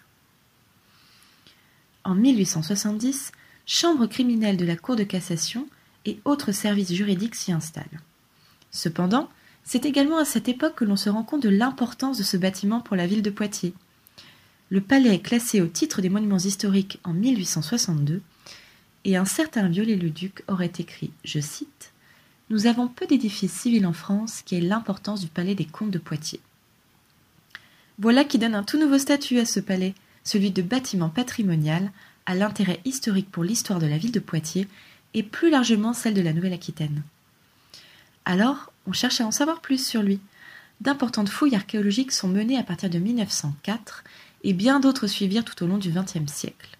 En 2.04 2.14
1870, 2.14 3.32
chambre 3.66 4.06
criminelle 4.06 4.56
de 4.56 4.64
la 4.64 4.76
Cour 4.76 4.96
de 4.96 5.04
cassation 5.04 5.68
et 6.04 6.18
autres 6.24 6.52
services 6.52 6.92
juridiques 6.92 7.34
s'y 7.34 7.52
installent. 7.52 8.00
Cependant, 8.70 9.28
c'est 9.64 9.84
également 9.84 10.18
à 10.18 10.24
cette 10.24 10.48
époque 10.48 10.76
que 10.76 10.84
l'on 10.84 10.96
se 10.96 11.10
rend 11.10 11.22
compte 11.22 11.42
de 11.42 11.48
l'importance 11.48 12.18
de 12.18 12.22
ce 12.22 12.36
bâtiment 12.36 12.80
pour 12.80 12.96
la 12.96 13.06
ville 13.06 13.22
de 13.22 13.30
Poitiers. 13.30 13.74
Le 14.70 14.80
palais 14.80 15.14
est 15.14 15.20
classé 15.20 15.60
au 15.60 15.66
titre 15.66 16.00
des 16.00 16.08
monuments 16.08 16.38
historiques 16.38 16.98
en 17.04 17.12
1862 17.12 18.22
et 19.04 19.16
un 19.16 19.24
certain 19.24 19.68
Viollet-le-Duc 19.68 20.42
aurait 20.48 20.72
écrit, 20.78 21.10
je 21.24 21.40
cite, 21.40 21.92
Nous 22.50 22.66
avons 22.66 22.88
peu 22.88 23.06
d'édifices 23.06 23.52
civils 23.52 23.86
en 23.86 23.92
France 23.92 24.42
qui 24.44 24.56
aient 24.56 24.60
l'importance 24.60 25.20
du 25.20 25.28
palais 25.28 25.54
des 25.54 25.64
comtes 25.64 25.90
de 25.90 25.98
Poitiers. 25.98 26.40
Voilà 27.98 28.24
qui 28.24 28.38
donne 28.38 28.54
un 28.54 28.62
tout 28.62 28.78
nouveau 28.78 28.98
statut 28.98 29.38
à 29.38 29.44
ce 29.44 29.60
palais, 29.60 29.94
celui 30.24 30.50
de 30.50 30.62
bâtiment 30.62 31.08
patrimonial, 31.08 31.90
à 32.26 32.34
l'intérêt 32.34 32.80
historique 32.84 33.30
pour 33.30 33.44
l'histoire 33.44 33.78
de 33.78 33.86
la 33.86 33.98
ville 33.98 34.12
de 34.12 34.20
Poitiers 34.20 34.68
et 35.14 35.22
plus 35.22 35.50
largement 35.50 35.92
celle 35.92 36.14
de 36.14 36.20
la 36.20 36.32
Nouvelle-Aquitaine. 36.32 37.02
Alors, 38.24 38.72
on 38.86 38.92
cherche 38.92 39.20
à 39.20 39.26
en 39.26 39.30
savoir 39.30 39.60
plus 39.60 39.84
sur 39.84 40.02
lui. 40.02 40.20
D'importantes 40.80 41.28
fouilles 41.28 41.56
archéologiques 41.56 42.12
sont 42.12 42.28
menées 42.28 42.58
à 42.58 42.62
partir 42.62 42.90
de 42.90 42.98
1904 42.98 44.04
et 44.44 44.52
bien 44.52 44.80
d'autres 44.80 45.06
suivirent 45.06 45.44
tout 45.44 45.62
au 45.62 45.66
long 45.66 45.78
du 45.78 45.90
XXe 45.90 46.30
siècle. 46.30 46.79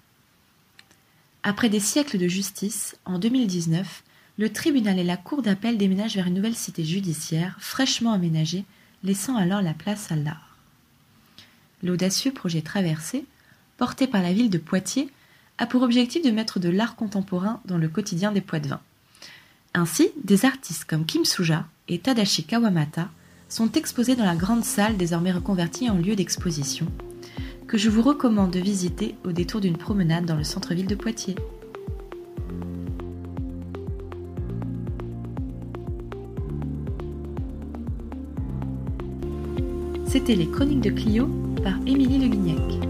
Après 1.42 1.70
des 1.70 1.80
siècles 1.80 2.18
de 2.18 2.28
justice, 2.28 2.96
en 3.06 3.18
2019, 3.18 4.02
le 4.36 4.52
tribunal 4.52 4.98
et 4.98 5.04
la 5.04 5.16
cour 5.16 5.40
d'appel 5.40 5.78
déménagent 5.78 6.16
vers 6.16 6.26
une 6.26 6.34
nouvelle 6.34 6.54
cité 6.54 6.84
judiciaire 6.84 7.56
fraîchement 7.60 8.12
aménagée, 8.12 8.64
laissant 9.04 9.36
alors 9.36 9.62
la 9.62 9.72
place 9.72 10.12
à 10.12 10.16
l'art. 10.16 10.56
L'audacieux 11.82 12.32
projet 12.32 12.60
Traversé, 12.60 13.24
porté 13.78 14.06
par 14.06 14.22
la 14.22 14.34
ville 14.34 14.50
de 14.50 14.58
Poitiers, 14.58 15.08
a 15.56 15.66
pour 15.66 15.82
objectif 15.82 16.22
de 16.22 16.30
mettre 16.30 16.58
de 16.58 16.68
l'art 16.68 16.94
contemporain 16.94 17.60
dans 17.64 17.78
le 17.78 17.88
quotidien 17.88 18.32
des 18.32 18.42
Poitevins. 18.42 18.80
Ainsi, 19.72 20.10
des 20.24 20.44
artistes 20.44 20.84
comme 20.84 21.06
Kim 21.06 21.24
Suja 21.24 21.66
et 21.88 22.00
Tadashi 22.00 22.44
Kawamata 22.44 23.08
sont 23.48 23.72
exposés 23.72 24.16
dans 24.16 24.24
la 24.24 24.36
grande 24.36 24.64
salle 24.64 24.98
désormais 24.98 25.32
reconvertie 25.32 25.88
en 25.88 25.96
lieu 25.96 26.16
d'exposition, 26.16 26.86
que 27.70 27.78
je 27.78 27.88
vous 27.88 28.02
recommande 28.02 28.50
de 28.50 28.58
visiter 28.58 29.14
au 29.24 29.30
détour 29.30 29.60
d'une 29.60 29.76
promenade 29.76 30.24
dans 30.24 30.34
le 30.34 30.42
centre-ville 30.42 30.88
de 30.88 30.96
Poitiers. 30.96 31.36
C'était 40.04 40.34
les 40.34 40.50
Chroniques 40.50 40.80
de 40.80 40.90
Clio 40.90 41.28
par 41.62 41.76
Émilie 41.86 42.18
Le 42.18 42.26
Guignac. 42.26 42.89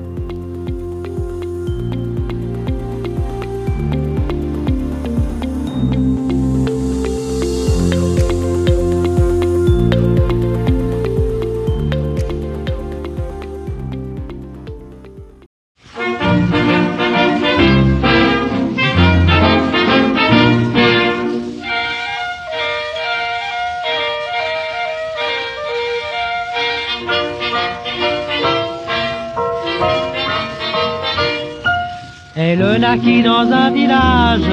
Naquit 32.90 33.22
dans 33.22 33.48
un 33.52 33.70
village 33.70 34.50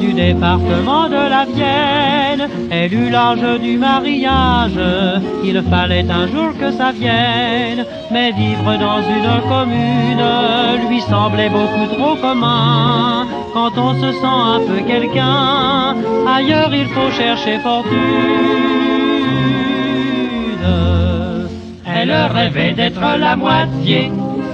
du 0.00 0.14
département 0.14 1.10
de 1.10 1.22
la 1.34 1.44
Vienne. 1.44 2.48
Elle 2.70 2.94
eut 2.94 3.10
l'âge 3.10 3.60
du 3.60 3.76
mariage, 3.76 4.80
il 5.44 5.62
fallait 5.70 6.06
un 6.10 6.26
jour 6.26 6.56
que 6.58 6.70
ça 6.72 6.90
vienne. 6.92 7.84
Mais 8.10 8.32
vivre 8.32 8.78
dans 8.86 9.02
une 9.16 9.32
commune 9.50 10.88
lui 10.88 11.02
semblait 11.02 11.50
beaucoup 11.50 11.86
trop 11.94 12.14
commun. 12.16 13.26
Quand 13.52 13.72
on 13.76 13.92
se 14.02 14.10
sent 14.20 14.38
un 14.56 14.60
peu 14.60 14.80
quelqu'un, 14.86 15.96
ailleurs 16.26 16.72
il 16.72 16.86
faut 16.94 17.10
chercher 17.10 17.58
fortune. 17.58 17.92
Elle 21.94 22.12
rêvait 22.38 22.72
d'être 22.72 23.18
la 23.18 23.36
moitié 23.36 24.10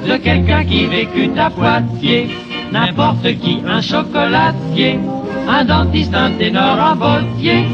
de 0.09 0.17
quelqu'un 0.17 0.65
qui 0.65 0.87
vécut 0.87 1.31
à 1.39 1.51
Poitiers 1.51 2.29
n'importe 2.73 3.39
qui, 3.41 3.59
un 3.67 3.81
chocolatier, 3.81 4.99
un 5.49 5.65
dentiste, 5.65 6.15
un 6.15 6.31
ténor, 6.33 6.81
un 6.81 6.97
bottier, 6.97 7.67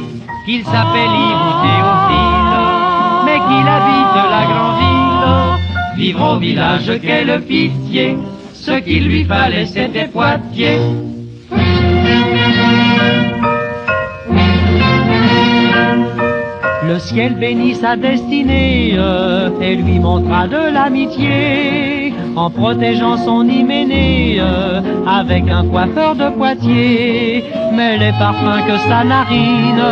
qu'il 0.44 0.64
s'appelle 0.64 1.14
Yves 1.24 1.44
ou 1.48 1.54
Théophile, 1.64 2.56
mais 3.24 3.38
qu'il 3.46 3.68
habite 3.76 4.16
la 4.36 4.44
grande 4.50 4.78
ville, 4.82 6.04
vivre 6.04 6.34
au 6.34 6.38
village, 6.38 6.90
quelle 7.00 7.40
pitié, 7.42 8.18
ce 8.52 8.72
qu'il 8.80 9.04
lui 9.08 9.24
fallait 9.24 9.66
c'était 9.66 10.08
Poitiers. 10.08 10.80
Le 16.88 16.98
ciel 16.98 17.34
bénit 17.38 17.74
sa 17.74 17.96
destinée 17.96 18.94
euh, 18.96 19.50
et 19.60 19.76
lui 19.76 19.98
montra 20.00 20.48
de 20.48 20.72
l'amitié 20.72 22.14
en 22.38 22.50
protégeant 22.50 23.16
son 23.16 23.48
hyménée 23.48 24.36
euh, 24.38 24.80
avec 25.06 25.44
un 25.48 25.64
coiffeur 25.66 26.14
de 26.14 26.28
Poitiers. 26.30 27.44
Mais 27.74 27.98
les 27.98 28.12
parfums 28.12 28.62
que 28.68 28.76
sa 28.88 29.02
narine 29.04 29.84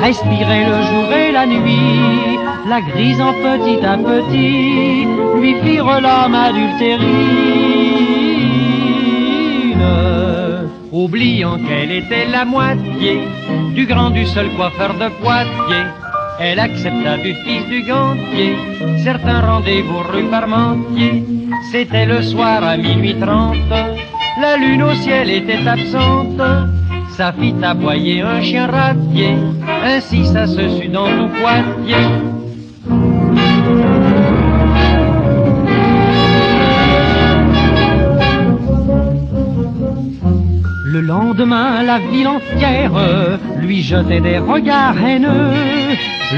respirait 0.00 0.66
le 0.72 0.78
jour 0.88 1.06
et 1.12 1.30
la 1.32 1.46
nuit, 1.46 2.38
la 2.68 2.80
grisant 2.80 3.34
petit 3.46 3.84
à 3.86 3.96
petit, 3.96 5.06
lui 5.40 5.54
firent 5.62 6.00
l'homme 6.00 6.34
adultérine. 6.34 7.04
Oubliant 10.90 11.58
qu'elle 11.66 11.92
était 11.92 12.26
la 12.26 12.44
moitié 12.44 13.20
du 13.74 13.86
grand 13.86 14.10
du 14.10 14.26
seul 14.26 14.48
coiffeur 14.56 14.94
de 14.94 15.08
Poitiers, 15.22 15.90
elle 16.40 16.58
accepta 16.58 17.16
du 17.18 17.34
fils 17.34 17.66
du 17.68 17.82
gantier 17.82 18.56
certains 19.04 19.40
rendez-vous 19.40 19.98
rue 19.98 20.24
Parmentier. 20.30 21.24
C'était 21.70 22.06
le 22.06 22.22
soir 22.22 22.64
à 22.64 22.76
minuit 22.76 23.16
trente, 23.20 23.56
la 24.40 24.56
lune 24.56 24.82
au 24.82 24.94
ciel 24.94 25.30
était 25.30 25.66
absente. 25.66 26.40
Ça 27.16 27.32
fit 27.32 27.54
aboyer 27.62 28.22
un 28.22 28.42
chien 28.42 28.66
ratier, 28.66 29.36
ainsi 29.84 30.24
ça 30.26 30.46
se 30.46 30.68
sut 30.80 30.88
dans 30.88 31.06
tout 31.06 31.30
Poitiers. 31.40 32.33
Lendemain, 41.06 41.82
la 41.82 41.98
ville 41.98 42.28
entière 42.28 42.92
lui 43.58 43.82
jetait 43.82 44.20
des 44.20 44.38
regards 44.38 44.96
haineux. 45.04 45.52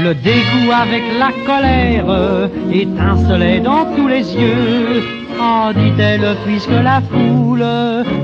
Le 0.03 0.13
dégoût 0.13 0.71
avec 0.71 1.03
la 1.17 1.31
colère 1.45 2.49
étincelait 2.71 3.59
dans 3.59 3.85
tous 3.95 4.07
les 4.07 4.35
yeux. 4.35 5.03
Oh, 5.39 5.71
dit-elle, 5.73 6.35
puisque 6.45 6.69
la 6.69 7.01
foule 7.01 7.65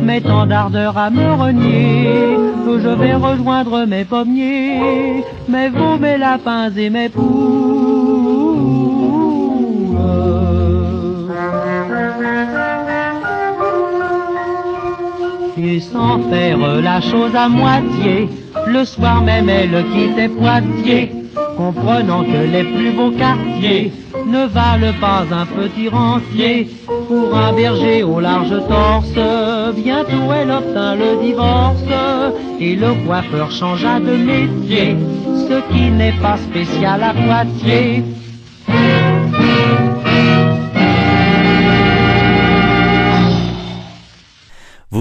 met 0.01 0.21
tant 0.21 0.45
d'ardeur 0.45 0.97
à 0.97 1.09
me 1.09 1.31
renier, 1.33 2.09
que 2.65 2.79
je 2.79 2.89
vais 2.89 3.13
rejoindre 3.13 3.85
mes 3.85 4.03
pommiers, 4.03 5.23
mes 5.47 5.69
veaux, 5.69 5.97
mes 5.99 6.17
lapins 6.17 6.71
et 6.75 6.89
mes 6.89 7.09
poules. 7.09 7.62
Et 15.55 15.79
sans 15.79 16.19
faire 16.29 16.57
la 16.81 16.99
chose 16.99 17.35
à 17.35 17.47
moitié, 17.47 18.27
le 18.67 18.83
soir 18.85 19.21
même 19.21 19.49
elle 19.49 19.85
quittait 19.93 20.27
Poitiers, 20.27 21.11
comprenant 21.55 22.23
que 22.23 22.51
les 22.51 22.63
plus 22.63 22.91
beaux 22.91 23.11
quartiers 23.11 23.91
ne 24.25 24.47
valent 24.47 24.93
pas 24.99 25.25
un 25.31 25.45
petit 25.45 25.89
rentier. 25.89 26.69
Pour 27.07 27.37
un 27.37 27.53
berger 27.53 28.01
au 28.01 28.19
large 28.19 28.55
torse, 28.67 29.13
bientôt 29.75 30.31
elle 30.35 30.49
obtint 30.49 30.95
le 30.95 31.21
divorce, 31.23 31.83
et 32.59 32.75
le 32.75 33.05
coiffeur 33.05 33.51
changea 33.51 33.99
de 33.99 34.15
métier, 34.15 34.97
ce 35.47 35.61
qui 35.71 35.91
n'est 35.91 36.19
pas 36.19 36.37
spécial 36.37 37.03
à 37.03 37.13
Poitiers. 37.13 38.03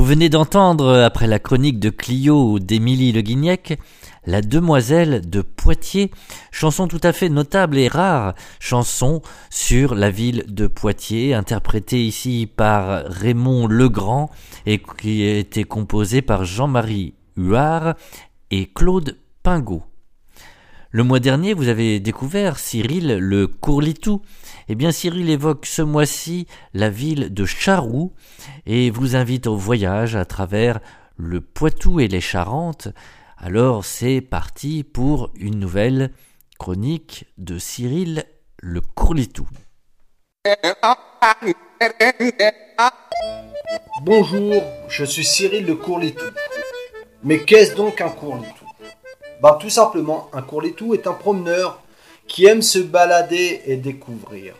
Vous 0.02 0.08
venez 0.08 0.28
d'entendre, 0.28 0.98
après 0.98 1.28
la 1.28 1.38
chronique 1.38 1.78
de 1.78 1.88
Clio 1.88 2.58
d'Émilie 2.58 3.12
Le 3.12 3.20
Guignec, 3.20 3.78
La 4.26 4.40
Demoiselle 4.40 5.30
de 5.30 5.42
Poitiers, 5.42 6.10
chanson 6.50 6.88
tout 6.88 7.00
à 7.04 7.12
fait 7.12 7.28
notable 7.28 7.78
et 7.78 7.86
rare, 7.86 8.34
chanson 8.58 9.22
sur 9.48 9.94
la 9.94 10.10
ville 10.10 10.44
de 10.48 10.66
Poitiers, 10.66 11.34
interprétée 11.34 12.04
ici 12.04 12.50
par 12.52 13.04
Raymond 13.04 13.68
Legrand 13.68 14.28
et 14.66 14.82
qui 14.82 15.22
a 15.22 15.38
été 15.38 15.62
composée 15.62 16.20
par 16.20 16.44
Jean-Marie 16.44 17.14
Huard 17.36 17.94
et 18.50 18.66
Claude 18.74 19.16
Pingot. 19.44 19.84
Le 20.94 21.04
mois 21.04 21.20
dernier, 21.20 21.54
vous 21.54 21.68
avez 21.68 22.00
découvert 22.00 22.58
Cyril 22.58 23.16
le 23.16 23.46
Courlitou. 23.46 24.20
Eh 24.68 24.74
bien, 24.74 24.92
Cyril 24.92 25.30
évoque 25.30 25.64
ce 25.64 25.80
mois-ci 25.80 26.46
la 26.74 26.90
ville 26.90 27.32
de 27.32 27.46
Charroux 27.46 28.12
et 28.66 28.90
vous 28.90 29.16
invite 29.16 29.46
au 29.46 29.56
voyage 29.56 30.16
à 30.16 30.26
travers 30.26 30.80
le 31.16 31.40
Poitou 31.40 31.98
et 31.98 32.08
les 32.08 32.20
Charentes. 32.20 32.88
Alors, 33.38 33.86
c'est 33.86 34.20
parti 34.20 34.84
pour 34.84 35.30
une 35.34 35.58
nouvelle 35.58 36.12
chronique 36.58 37.24
de 37.38 37.56
Cyril 37.56 38.24
le 38.58 38.82
Courlitou. 38.82 39.48
Bonjour, 44.02 44.62
je 44.88 45.04
suis 45.06 45.24
Cyril 45.24 45.64
le 45.64 45.74
Courlitou. 45.74 46.26
Mais 47.24 47.38
qu'est-ce 47.38 47.76
donc 47.76 48.02
un 48.02 48.10
Courlitou? 48.10 48.61
Ben 49.42 49.54
tout 49.54 49.70
simplement, 49.70 50.30
un 50.32 50.40
Courlitou 50.40 50.94
est 50.94 51.08
un 51.08 51.14
promeneur 51.14 51.82
qui 52.28 52.46
aime 52.46 52.62
se 52.62 52.78
balader 52.78 53.60
et 53.66 53.76
découvrir. 53.76 54.54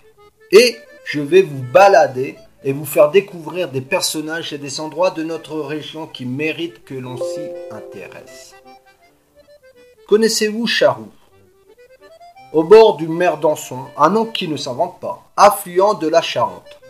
Et 0.51 0.77
je 1.05 1.21
vais 1.21 1.43
vous 1.43 1.63
balader 1.73 2.37
et 2.65 2.73
vous 2.73 2.85
faire 2.85 3.13
découvrir 3.13 3.71
des 3.71 3.81
personnages 3.81 4.53
et 4.53 4.59
des 4.59 4.81
endroits 4.81 5.13
de 5.13 5.23
notre 5.23 5.61
région 5.61 6.09
qui 6.09 6.27
méritent 6.27 6.85
que 6.85 6.95
l'on 6.95 7.17
s'y 7.17 7.49
intéresse. 7.71 8.57
Connaissez-vous 10.09 10.67
Charroux 10.67 11.13
Au 12.53 12.65
bord 12.65 12.97
du 12.97 13.07
mer 13.07 13.39
d'Anson, 13.39 13.85
un 13.97 14.11
nom 14.11 14.27
qui 14.27 14.49
ne 14.49 14.57
s'invente 14.57 14.99
pas, 14.99 15.31
affluent 15.37 15.95
de 15.95 16.09
la 16.09 16.23
Charente. 16.23 16.81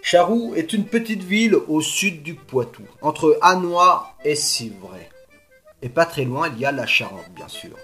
Charroux 0.00 0.54
est 0.56 0.72
une 0.72 0.86
petite 0.86 1.22
ville 1.22 1.56
au 1.68 1.82
sud 1.82 2.22
du 2.22 2.34
Poitou, 2.34 2.84
entre 3.02 3.38
Hanois 3.42 4.14
et 4.24 4.36
Civray. 4.36 5.10
Et 5.84 5.90
pas 5.90 6.06
très 6.06 6.24
loin, 6.24 6.48
il 6.48 6.58
y 6.58 6.64
a 6.64 6.72
la 6.72 6.86
Charente, 6.86 7.28
bien 7.36 7.46
sûr. 7.46 7.76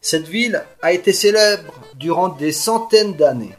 Cette 0.00 0.28
ville 0.28 0.64
a 0.82 0.92
été 0.92 1.12
célèbre 1.12 1.74
durant 1.96 2.28
des 2.28 2.52
centaines 2.52 3.14
d'années. 3.14 3.56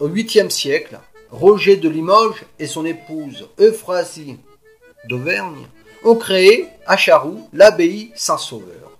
Au 0.00 0.08
8e 0.08 0.48
siècle, 0.48 0.98
Roger 1.30 1.76
de 1.76 1.90
Limoges 1.90 2.46
et 2.58 2.66
son 2.66 2.86
épouse 2.86 3.46
Euphrasie 3.60 4.38
d'Auvergne 5.04 5.66
ont 6.02 6.16
créé 6.16 6.66
à 6.86 6.96
Charroux 6.96 7.46
l'abbaye 7.52 8.10
Saint-Sauveur. 8.14 8.90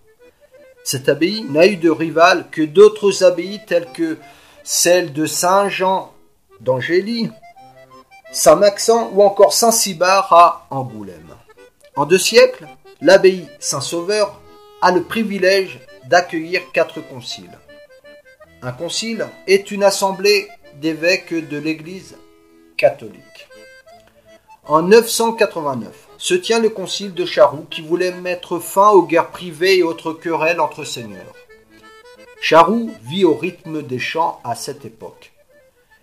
Cette 0.84 1.08
abbaye 1.08 1.44
n'a 1.44 1.66
eu 1.66 1.76
de 1.76 1.88
rival 1.88 2.50
que 2.50 2.60
d'autres 2.60 3.24
abbayes 3.24 3.62
telles 3.66 3.90
que 3.94 4.18
celle 4.64 5.14
de 5.14 5.24
Saint-Jean 5.24 6.12
d'Angély, 6.60 7.30
Saint-Maxent 8.32 9.08
ou 9.12 9.22
encore 9.22 9.54
Saint-Cybard 9.54 10.30
à 10.30 10.66
Angoulême. 10.68 11.34
En 11.96 12.04
deux 12.04 12.18
siècles, 12.18 12.66
l'abbaye 13.00 13.46
Saint-Sauveur 13.58 14.40
a 14.80 14.92
le 14.92 15.02
privilège 15.02 15.80
d'accueillir 16.08 16.62
quatre 16.72 17.00
conciles. 17.00 17.58
Un 18.62 18.72
concile 18.72 19.26
est 19.46 19.70
une 19.70 19.82
assemblée 19.82 20.48
d'évêques 20.80 21.34
de 21.34 21.58
l'Église 21.58 22.16
catholique. 22.76 23.48
En 24.64 24.82
989 24.82 26.08
se 26.18 26.34
tient 26.34 26.58
le 26.58 26.70
concile 26.70 27.14
de 27.14 27.24
Charroux 27.24 27.66
qui 27.70 27.82
voulait 27.82 28.12
mettre 28.12 28.58
fin 28.58 28.90
aux 28.90 29.02
guerres 29.02 29.30
privées 29.30 29.78
et 29.78 29.82
autres 29.82 30.12
querelles 30.12 30.60
entre 30.60 30.84
seigneurs. 30.84 31.34
Charroux 32.40 32.90
vit 33.02 33.24
au 33.24 33.34
rythme 33.34 33.82
des 33.82 33.98
chants 33.98 34.40
à 34.44 34.54
cette 34.54 34.84
époque 34.84 35.32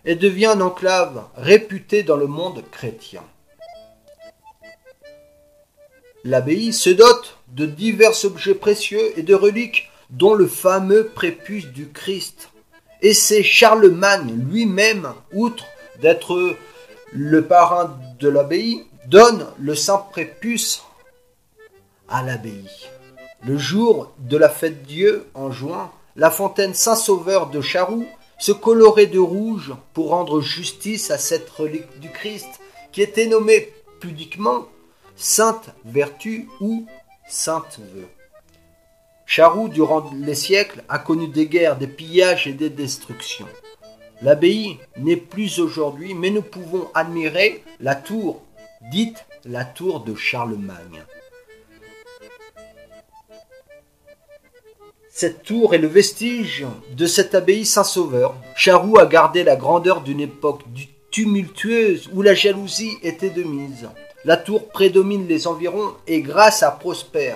et 0.06 0.16
devient 0.16 0.48
un 0.48 0.62
enclave 0.62 1.26
réputé 1.36 2.04
dans 2.04 2.18
le 2.18 2.28
monde 2.28 2.64
chrétien. 2.72 3.24
L'abbaye 6.26 6.72
se 6.72 6.90
dote 6.90 7.38
de 7.50 7.66
divers 7.66 8.24
objets 8.24 8.56
précieux 8.56 9.18
et 9.18 9.24
de 9.24 9.36
reliques 9.36 9.90
dont 10.10 10.34
le 10.34 10.48
fameux 10.48 11.08
prépuce 11.08 11.68
du 11.68 11.90
Christ. 11.90 12.50
Et 13.02 13.14
c'est 13.14 13.44
Charlemagne 13.44 14.34
lui-même, 14.50 15.14
outre 15.34 15.66
d'être 16.02 16.56
le 17.12 17.46
parrain 17.46 18.00
de 18.20 18.30
l'abbaye, 18.30 18.86
donne 19.08 19.46
le 19.60 19.76
saint 19.76 19.98
prépuce 19.98 20.84
à 22.08 22.24
l'abbaye. 22.24 22.70
Le 23.46 23.58
jour 23.58 24.14
de 24.20 24.38
la 24.38 24.48
fête 24.48 24.84
Dieu, 24.84 25.26
en 25.34 25.52
juin, 25.52 25.92
la 26.16 26.32
fontaine 26.32 26.74
Saint-Sauveur 26.74 27.48
de 27.50 27.60
Charroux 27.60 28.08
se 28.40 28.54
colorait 28.54 29.08
de 29.08 29.20
rouge 29.20 29.74
pour 29.94 30.10
rendre 30.10 30.40
justice 30.40 31.12
à 31.12 31.18
cette 31.18 31.50
relique 31.50 32.00
du 32.00 32.10
Christ 32.10 32.48
qui 32.94 33.02
était 33.02 33.28
nommée 33.28 33.74
pudiquement 34.00 34.68
Sainte 35.16 35.70
Vertu 35.86 36.50
ou 36.60 36.86
Sainte 37.28 37.80
Vœu. 37.94 38.08
Charroux, 39.26 39.70
durant 39.70 40.12
les 40.14 40.36
siècles, 40.36 40.84
a 40.90 41.00
connu 41.00 41.28
des 41.28 41.48
guerres, 41.48 41.78
des 41.78 41.88
pillages 41.88 42.48
et 42.48 42.54
des 42.54 42.70
destructions. 42.70 43.48
L'abbaye 44.22 44.80
n'est 44.98 45.18
plus 45.18 45.60
aujourd'hui, 45.60 46.14
mais 46.14 46.30
nous 46.30 46.42
pouvons 46.42 46.90
admirer 46.94 47.64
la 47.80 47.96
tour, 47.96 48.42
dite 48.92 49.26
la 49.46 49.66
tour 49.66 50.02
de 50.02 50.16
Charlemagne. 50.16 51.04
Cette 55.10 55.44
tour 55.44 55.76
est 55.76 55.80
le 55.80 55.88
vestige 55.88 56.66
de 56.98 57.06
cette 57.06 57.36
abbaye 57.36 57.66
Saint-Sauveur. 57.66 58.36
Charroux 58.56 58.98
a 58.98 59.06
gardé 59.06 59.44
la 59.44 59.56
grandeur 59.56 60.02
d'une 60.02 60.22
époque 60.22 60.62
tumultueuse 61.12 62.10
où 62.14 62.24
la 62.24 62.34
jalousie 62.34 62.98
était 63.04 63.30
de 63.30 63.44
mise. 63.44 63.88
La 64.26 64.38
tour 64.38 64.70
prédomine 64.70 65.28
les 65.28 65.48
environs 65.48 65.96
et 66.08 66.22
grâce 66.22 66.64
à 66.64 66.72
Prosper 66.72 67.36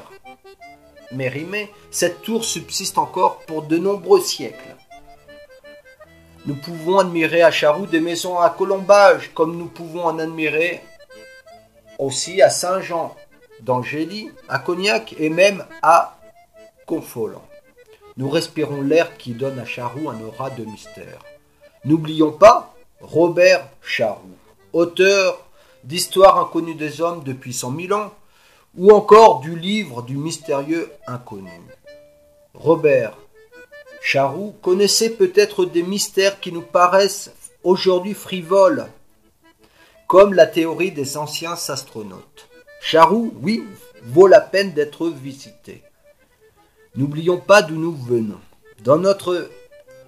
Mérimée, 1.11 1.71
cette 1.91 2.21
tour 2.21 2.45
subsiste 2.45 2.97
encore 2.97 3.39
pour 3.45 3.63
de 3.63 3.77
nombreux 3.77 4.21
siècles. 4.21 4.75
Nous 6.45 6.55
pouvons 6.55 6.99
admirer 6.99 7.41
à 7.41 7.51
Charroux 7.51 7.87
des 7.87 7.99
maisons 7.99 8.39
à 8.39 8.49
colombage, 8.49 9.31
comme 9.33 9.57
nous 9.57 9.67
pouvons 9.67 10.05
en 10.05 10.17
admirer 10.17 10.81
aussi 11.99 12.41
à 12.41 12.49
Saint-Jean, 12.49 13.15
d'Angély, 13.59 14.31
à 14.47 14.59
Cognac 14.59 15.13
et 15.19 15.29
même 15.29 15.65
à 15.81 16.17
Confolant. 16.85 17.43
Nous 18.15 18.29
respirons 18.29 18.81
l'air 18.81 19.17
qui 19.17 19.33
donne 19.33 19.59
à 19.59 19.65
Charroux 19.65 20.09
un 20.09 20.21
aura 20.21 20.49
de 20.51 20.63
mystère. 20.63 21.19
N'oublions 21.83 22.31
pas 22.31 22.73
Robert 23.01 23.67
Charroux, 23.81 24.37
auteur 24.71 25.46
d'Histoire 25.87 26.37
inconnue 26.37 26.75
des 26.75 26.99
hommes 26.99 27.23
depuis 27.23 27.53
cent 27.53 27.71
mille 27.71 27.93
ans, 27.93 28.13
ou 28.75 28.91
encore 28.91 29.39
du 29.39 29.57
livre 29.57 30.01
du 30.01 30.17
mystérieux 30.17 30.91
inconnu. 31.07 31.61
Robert 32.53 33.17
Charroux 34.01 34.53
connaissait 34.61 35.11
peut-être 35.11 35.63
des 35.63 35.83
mystères 35.83 36.41
qui 36.41 36.51
nous 36.51 36.61
paraissent 36.61 37.31
aujourd'hui 37.63 38.13
frivoles, 38.13 38.87
comme 40.07 40.33
la 40.33 40.45
théorie 40.45 40.91
des 40.91 41.15
anciens 41.15 41.53
astronautes. 41.53 42.49
Charroux, 42.81 43.33
oui, 43.41 43.63
vaut 44.03 44.27
la 44.27 44.41
peine 44.41 44.73
d'être 44.73 45.07
visité. 45.07 45.83
N'oublions 46.97 47.37
pas 47.37 47.61
d'où 47.61 47.75
nous 47.75 47.95
venons. 47.95 48.41
Dans 48.83 48.97
notre 48.97 49.49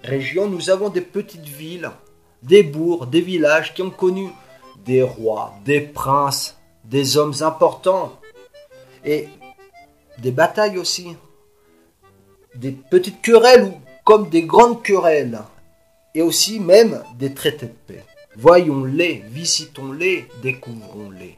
région, 0.02 0.46
nous 0.46 0.68
avons 0.68 0.90
des 0.90 1.00
petites 1.00 1.48
villes, 1.48 1.90
des 2.42 2.62
bourgs, 2.62 3.08
des 3.08 3.22
villages 3.22 3.72
qui 3.72 3.80
ont 3.80 3.90
connu 3.90 4.28
des 4.84 5.02
rois, 5.02 5.54
des 5.64 5.80
princes, 5.80 6.56
des 6.84 7.16
hommes 7.16 7.34
importants 7.40 8.18
et 9.04 9.28
des 10.18 10.30
batailles 10.30 10.78
aussi. 10.78 11.16
Des 12.54 12.72
petites 12.72 13.22
querelles 13.22 13.64
ou 13.64 13.74
comme 14.04 14.28
des 14.28 14.42
grandes 14.42 14.82
querelles. 14.82 15.40
Et 16.14 16.22
aussi 16.22 16.58
même 16.58 17.02
des 17.18 17.32
traités 17.32 17.66
de 17.66 17.72
paix. 17.86 18.04
Voyons-les, 18.36 19.22
visitons-les, 19.28 20.26
découvrons-les. 20.42 21.36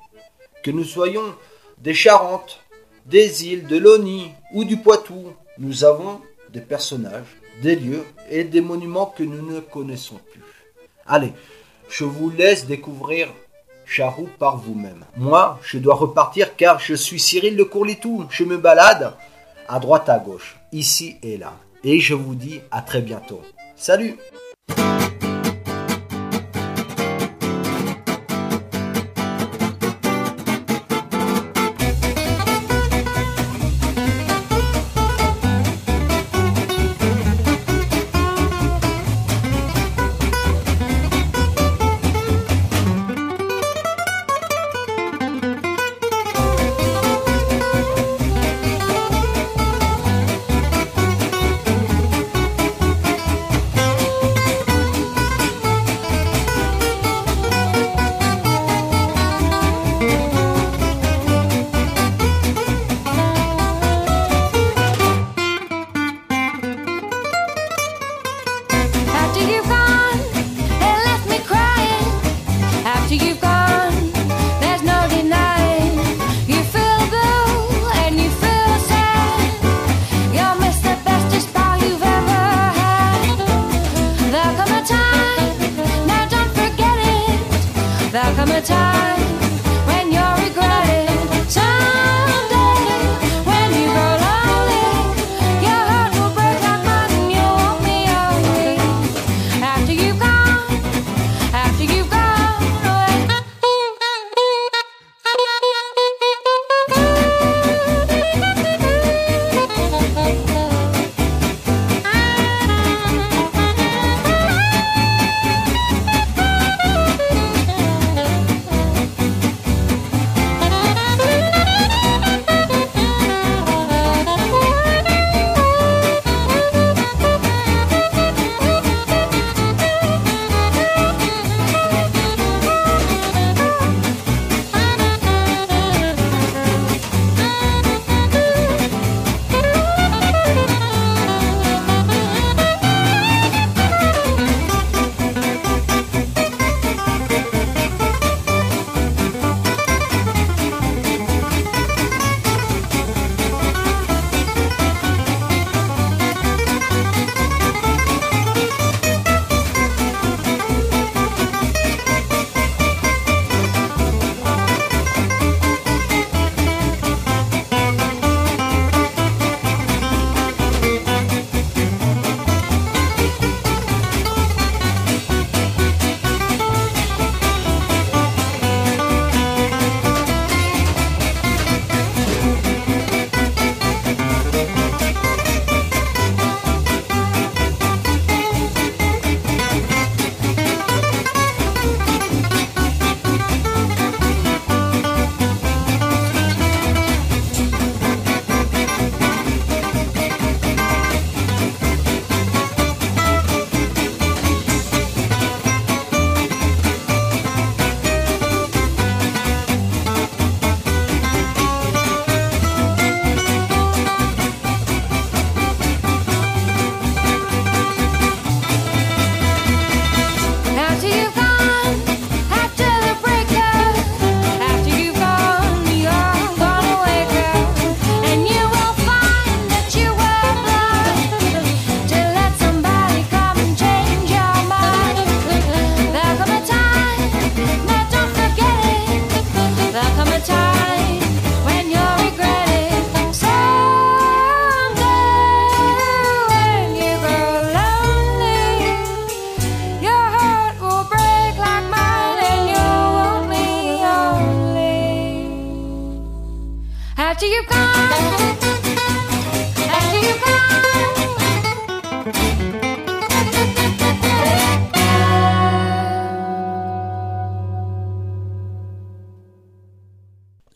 Que 0.63 0.71
nous 0.71 0.85
soyons 0.85 1.35
des 1.79 1.95
Charentes, 1.95 2.61
des 3.07 3.47
îles, 3.47 3.67
de 3.67 3.77
l'Oni 3.77 4.31
ou 4.53 4.65
du 4.65 4.77
Poitou, 4.77 5.35
nous 5.59 5.85
avons 5.85 6.21
des 6.51 6.61
personnages, 6.61 7.37
des 7.63 7.77
lieux 7.77 8.05
et 8.31 8.45
des 8.45 8.61
monuments 8.61 9.07
que 9.07 9.23
nous 9.23 9.43
ne 9.51 9.61
connaissons 9.61 10.21
plus. 10.31 10.43
Allez, 11.07 11.33
je 11.93 12.05
vous 12.05 12.31
laisse 12.31 12.67
découvrir 12.67 13.29
Charroux 13.85 14.29
par 14.39 14.57
vous-même. 14.57 15.05
Moi, 15.17 15.59
je 15.63 15.79
dois 15.79 15.95
repartir 15.95 16.57
car 16.57 16.81
je 16.81 16.95
suis 16.95 17.21
Cyril 17.21 17.57
le 17.57 17.67
Courlitou. 17.67 18.25
Je 18.31 18.45
me 18.45 18.57
balade 18.57 19.13
à 19.69 19.79
droite 19.79 20.09
à 20.09 20.19
gauche, 20.19 20.57
ici 20.73 21.17
et 21.23 21.37
là. 21.37 21.53
Et 21.85 22.01
je 22.01 22.15
vous 22.15 22.35
dis 22.35 22.61
à 22.71 22.81
très 22.81 23.03
bientôt. 23.03 23.43
Salut 23.77 24.17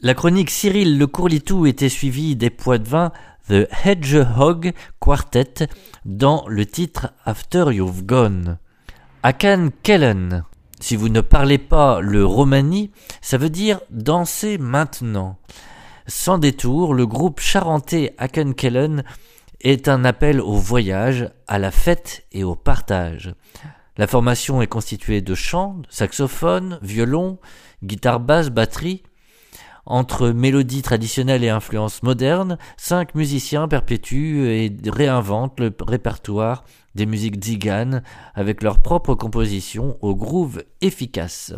La 0.06 0.14
chronique 0.14 0.50
Cyril 0.50 0.98
Le 0.98 1.08
Courlitou 1.08 1.66
était 1.66 1.88
suivie 1.88 2.36
des 2.36 2.50
poids 2.50 2.78
de 2.78 2.88
vin 2.88 3.10
The 3.48 3.66
Hedgehog 3.84 4.72
Quartet 5.00 5.66
dans 6.04 6.44
le 6.46 6.64
titre 6.64 7.12
After 7.24 7.64
You've 7.72 8.04
Gone. 8.04 8.58
Akan 9.24 9.70
Kellen. 9.82 10.44
Si 10.78 10.94
vous 10.94 11.08
ne 11.08 11.20
parlez 11.20 11.58
pas 11.58 12.00
le 12.00 12.24
romani, 12.24 12.92
ça 13.20 13.36
veut 13.36 13.50
dire 13.50 13.80
danser 13.90 14.58
maintenant. 14.58 15.38
Sans 16.06 16.38
détour, 16.38 16.94
le 16.94 17.08
groupe 17.08 17.40
charentais 17.40 18.14
Akan 18.16 18.52
Kellen 18.52 19.02
est 19.60 19.88
un 19.88 20.04
appel 20.04 20.40
au 20.40 20.54
voyage, 20.54 21.28
à 21.48 21.58
la 21.58 21.72
fête 21.72 22.26
et 22.30 22.44
au 22.44 22.54
partage. 22.54 23.34
La 23.96 24.06
formation 24.06 24.62
est 24.62 24.68
constituée 24.68 25.20
de 25.20 25.34
chants, 25.34 25.82
saxophones, 25.88 26.78
violon, 26.80 27.40
guitare 27.82 28.20
basse, 28.20 28.50
batterie, 28.50 29.02
entre 29.86 30.30
mélodies 30.30 30.82
traditionnelles 30.82 31.44
et 31.44 31.48
influences 31.48 32.02
modernes, 32.02 32.58
cinq 32.76 33.14
musiciens 33.14 33.68
perpétuent 33.68 34.46
et 34.48 34.76
réinventent 34.88 35.60
le 35.60 35.74
répertoire 35.80 36.64
des 36.94 37.06
musiques 37.06 37.36
tziganes 37.36 38.02
avec 38.34 38.62
leurs 38.62 38.82
propres 38.82 39.14
compositions 39.14 39.96
au 40.02 40.14
groove 40.14 40.64
efficace. 40.80 41.54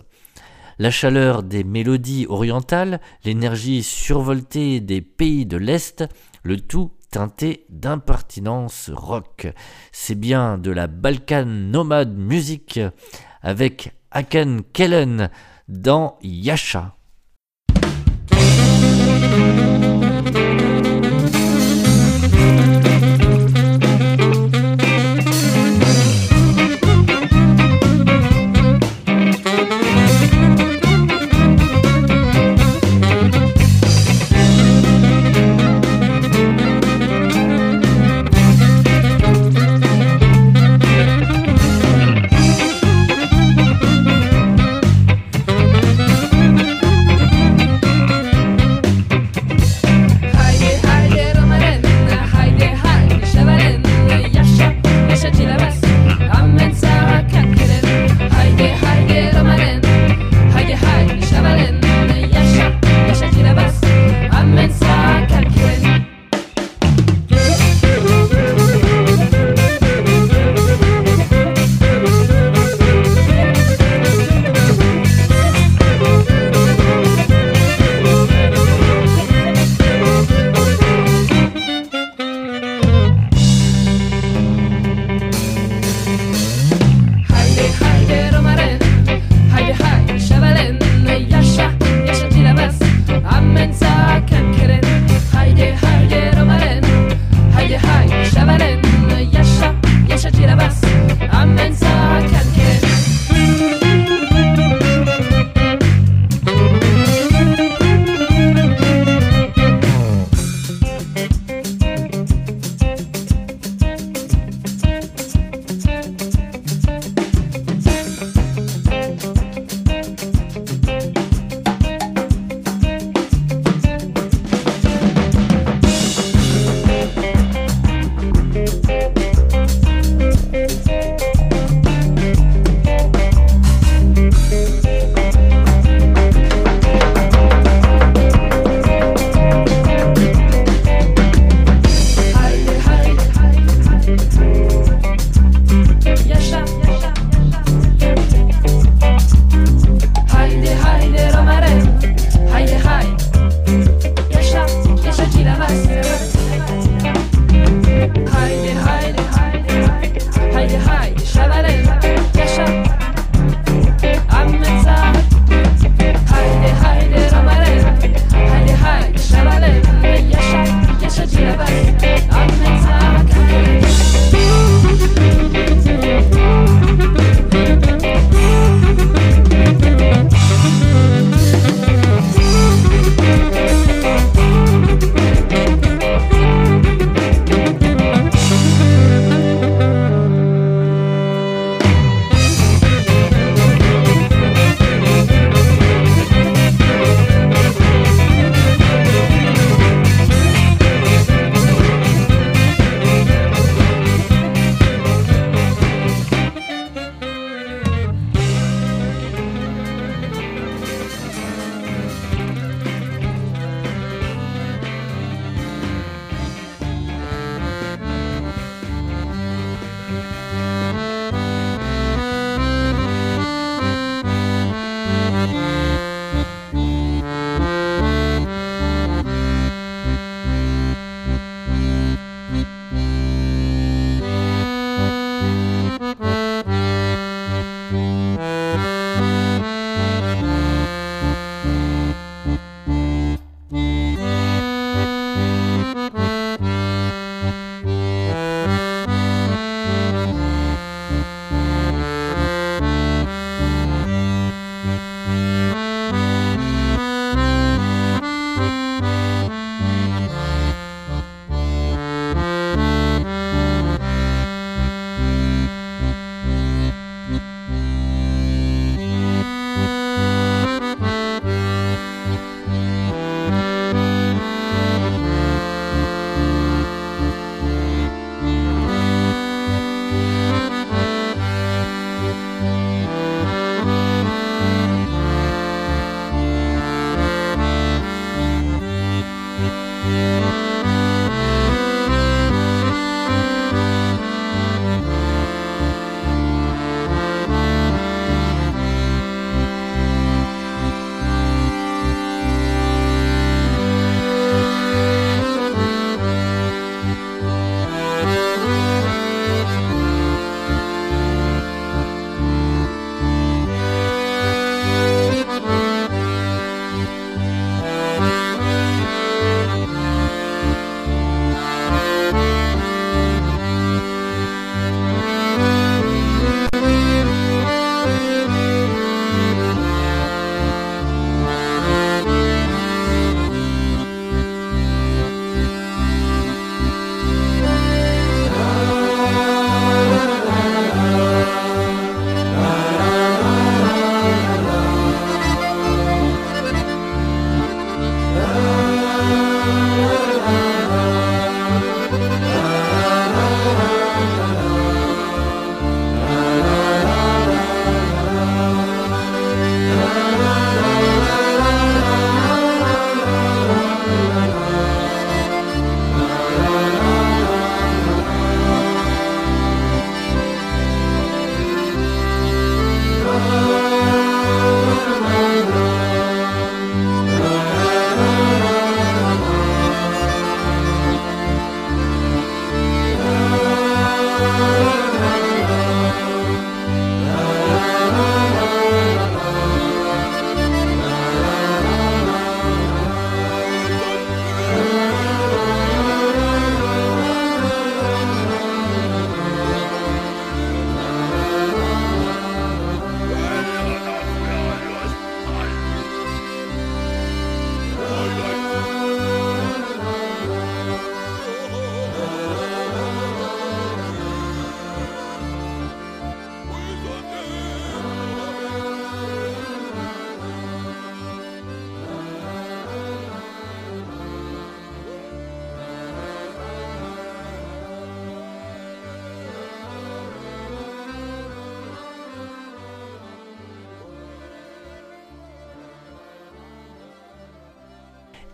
La 0.79 0.91
chaleur 0.91 1.43
des 1.43 1.65
mélodies 1.65 2.27
orientales, 2.29 3.01
l'énergie 3.25 3.83
survoltée 3.83 4.81
des 4.81 5.01
pays 5.01 5.47
de 5.47 5.57
l'Est, 5.57 6.05
le 6.45 6.61
tout 6.61 6.93
teinté 7.11 7.67
d'impertinence 7.71 8.91
rock. 8.95 9.49
C'est 9.91 10.15
bien 10.15 10.59
de 10.59 10.71
la 10.71 10.87
Balkan 10.87 11.47
nomade 11.47 12.17
musique 12.17 12.79
avec 13.43 13.95
Aken 14.11 14.63
Kellen 14.73 15.31
dans 15.69 16.19
Yasha. 16.23 16.98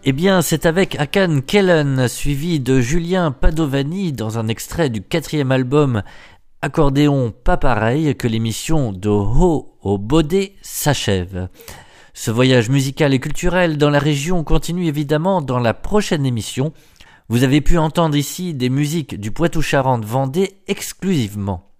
Eh 0.07 0.13
bien, 0.13 0.43
c'est 0.43 0.67
avec 0.67 1.01
Akan 1.01 1.41
Kellen, 1.41 2.09
suivi 2.09 2.61
de 2.61 2.79
Julien 2.79 3.31
Padovani 3.31 4.13
dans 4.13 4.39
un 4.39 4.49
extrait 4.49 4.91
du 4.91 5.01
quatrième 5.01 5.51
album 5.51 6.03
Accordéon 6.61 7.33
pas 7.33 7.57
pareil 7.57 8.15
que 8.15 8.29
l'émission 8.29 8.93
de 8.93 9.09
Ho 9.09 9.79
au 9.81 9.97
Baudet 9.97 10.57
s'achève. 10.61 11.49
Ce 12.13 12.31
voyage 12.31 12.69
musical 12.69 13.15
et 13.15 13.19
culturel 13.19 13.79
dans 13.79 13.89
la 13.89 13.99
région 13.99 14.45
continue 14.45 14.89
évidemment 14.89 15.41
dans 15.41 15.59
la 15.59 15.73
prochaine 15.73 16.27
émission. 16.27 16.75
Vous 17.31 17.43
avez 17.43 17.63
pu 17.63 17.79
entendre 17.79 18.17
ici 18.17 18.53
des 18.53 18.69
musiques 18.69 19.19
du 19.19 19.31
Poitou-Charentes 19.31 20.05
Vendée 20.05 20.61
exclusivement. 20.69 21.71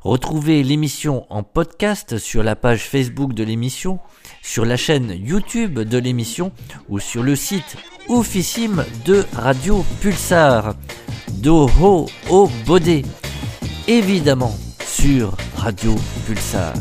Retrouvez 0.00 0.62
l'émission 0.62 1.24
en 1.30 1.42
podcast 1.42 2.18
sur 2.18 2.42
la 2.42 2.56
page 2.56 2.86
Facebook 2.86 3.32
de 3.32 3.42
l'émission, 3.42 4.00
sur 4.44 4.66
la 4.66 4.76
chaîne 4.76 5.10
YouTube 5.10 5.80
de 5.80 5.98
l'émission 5.98 6.52
ou 6.88 7.00
sur 7.00 7.22
le 7.22 7.34
site 7.34 7.76
oufissime 8.08 8.84
de 9.06 9.24
Radio 9.32 9.84
Pulsar. 10.00 10.74
Doho 11.38 12.06
au 12.28 12.50
Bodé. 12.66 13.04
Évidemment 13.88 14.54
sur 14.86 15.34
Radio 15.56 15.96
Pulsar. 16.26 16.74